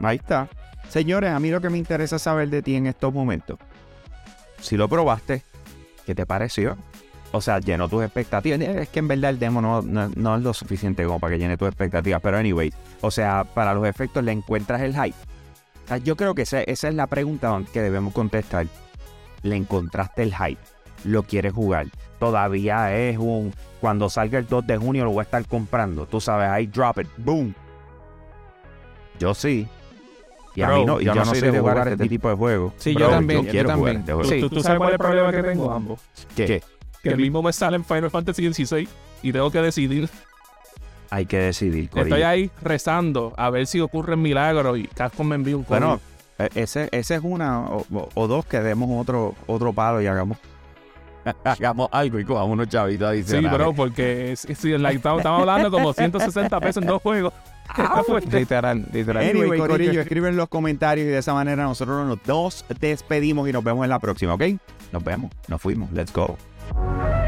Ahí 0.01 0.17
está. 0.19 0.49
Señores, 0.89 1.31
a 1.31 1.41
mí 1.41 1.51
lo 1.51 1.61
que 1.61 1.71
me 1.71 1.79
interesa 1.79 2.19
saber 2.19 2.51
de 2.51 2.63
ti 2.63 2.75
en 2.77 2.87
estos 2.87 3.13
momentos, 3.13 3.59
si 4.61 4.77
lo 4.77 4.89
probaste, 4.89 5.43
¿qué 6.07 6.15
te 6.15 6.27
pareció? 6.27 6.77
O 7.35 7.41
sea, 7.41 7.59
llenó 7.61 7.89
tus 7.89 8.03
expectativas. 8.05 8.61
Es 8.61 8.89
que 8.91 8.99
en 8.99 9.09
verdad 9.09 9.31
el 9.31 9.39
demo 9.39 9.61
no, 9.63 9.81
no- 9.83 10.11
no 10.15 10.37
es 10.37 10.43
lo 10.43 10.53
suficiente 10.53 11.05
como 11.05 11.19
para 11.19 11.33
que 11.33 11.39
llene 11.39 11.57
tus 11.57 11.69
expectativas. 11.69 12.21
Pero 12.23 12.37
anyway, 12.37 12.73
o 13.01 13.11
sea, 13.11 13.45
para 13.45 13.73
los 13.75 13.87
efectos 13.87 14.23
le 14.23 14.33
encuentras 14.33 14.83
el 14.83 14.93
hype. 14.95 15.17
O 15.85 15.89
sea, 15.89 15.97
yo 15.97 16.15
creo 16.17 16.35
que 16.35 16.43
esa, 16.43 16.61
esa 16.63 16.89
es 16.89 16.95
la 16.95 17.07
pregunta 17.07 17.59
que 17.73 17.81
debemos 17.81 18.13
contestar. 18.13 18.67
Le 19.43 19.57
encontraste 19.57 20.23
el 20.23 20.35
hype. 20.35 20.61
Lo 21.05 21.23
quieres 21.25 21.53
jugar. 21.53 21.87
Todavía 22.21 22.95
es 22.97 23.17
un... 23.19 23.53
Cuando 23.81 24.09
salga 24.09 24.39
el 24.39 24.47
2 24.47 24.67
de 24.67 24.77
junio 24.77 25.05
lo 25.05 25.11
voy 25.11 25.21
a 25.21 25.25
estar 25.25 25.45
comprando. 25.47 26.07
Tú 26.07 26.21
sabes, 26.21 26.49
ahí 26.49 26.67
drop 26.67 26.99
it. 27.01 27.09
Boom. 27.17 27.55
Yo 29.19 29.35
sí. 29.35 29.67
Y 30.55 30.63
a 30.63 30.69
mí 30.69 30.85
no, 30.85 31.01
y 31.01 31.05
yo 31.07 31.15
yo 31.15 31.21
no 31.21 31.25
soy 31.31 31.41
sé 31.41 31.51
de 31.51 31.59
jugar 31.59 31.75
jugar 31.75 31.89
este 31.89 32.05
este 32.05 32.09
tipo 32.11 32.29
de 32.29 32.35
juegos. 32.37 32.73
Sí, 32.77 32.93
Bro, 32.95 33.07
yo 33.07 33.11
también, 33.11 33.45
yo 33.45 33.51
quiero 33.51 33.69
jugar 33.75 33.77
también. 33.95 34.01
este 34.01 34.13
juego. 34.13 34.29
Sí. 34.29 34.41
¿Tú, 34.41 34.51
tú 34.51 34.63
sabes 34.63 34.79
cuál 34.79 34.91
es 34.91 34.93
el 34.95 34.99
problema 34.99 35.31
que 35.33 35.43
tengo 35.43 35.73
ambos? 35.73 36.01
¿Qué? 36.37 36.63
Que 37.03 37.11
el 37.11 37.17
mismo 37.17 37.43
me 37.43 37.53
sale 37.53 37.77
en 37.77 37.85
Final 37.85 38.11
Fantasy 38.11 38.53
XVI 38.53 38.89
y 39.23 39.33
tengo 39.33 39.51
que 39.51 39.61
decidir. 39.61 40.09
Hay 41.11 41.27
que 41.27 41.39
decidir, 41.39 41.85
Estoy 41.85 42.09
Corillo. 42.09 42.27
ahí 42.27 42.51
rezando 42.63 43.35
a 43.37 43.51
ver 43.51 43.67
si 43.67 43.81
ocurre 43.81 44.15
un 44.15 44.23
milagro 44.23 44.77
y 44.77 44.87
Capcom 44.87 45.27
me 45.27 45.35
envía 45.35 45.57
un 45.57 45.65
código. 45.65 45.87
Bueno, 45.87 46.01
ese, 46.55 46.89
ese 46.93 47.17
es 47.17 47.21
una 47.23 47.67
o, 47.69 48.27
dos 48.29 48.47
que 48.47 48.61
demos 48.61 48.89
otro, 49.01 49.35
otro 49.47 49.73
palo 49.73 50.01
y 50.01 50.07
hagamos 50.07 50.39
hagamos 51.45 51.89
algo 51.93 52.19
y 52.19 52.25
cojamos 52.25 52.53
unos 52.53 52.69
chavitos 52.69 53.11
sí, 53.11 53.19
adicionales. 53.19 53.53
bro, 53.53 53.75
porque 53.75 54.35
like, 54.79 54.97
estamos, 54.97 55.19
estamos 55.19 55.41
hablando 55.41 55.71
como 55.71 55.93
160 55.95 56.61
pesos 56.61 56.83
en 56.83 56.89
dos 56.89 57.03
juegos. 57.03 57.33
Está 57.69 58.03
fuerte. 58.03 58.41
Literal, 58.41 58.85
literal. 58.93 59.23
Anyway, 59.23 59.51
Anyway, 59.51 59.59
Corillo, 59.61 60.01
escribe 60.01 60.29
en 60.29 60.37
los 60.37 60.49
comentarios 60.49 61.07
y 61.07 61.11
de 61.11 61.19
esa 61.19 61.33
manera 61.33 61.63
nosotros 61.63 62.07
nos 62.07 62.23
dos 62.25 62.65
despedimos 62.81 63.49
y 63.49 63.53
nos 63.53 63.63
vemos 63.63 63.85
en 63.85 63.91
la 63.91 63.99
próxima, 63.99 64.35
¿ok? 64.35 64.43
Nos 64.93 65.03
vemos, 65.03 65.31
nos 65.49 65.63
fuimos, 65.63 65.91
let's 65.93 66.13
go. 66.13 66.37
Bye. 66.71 67.22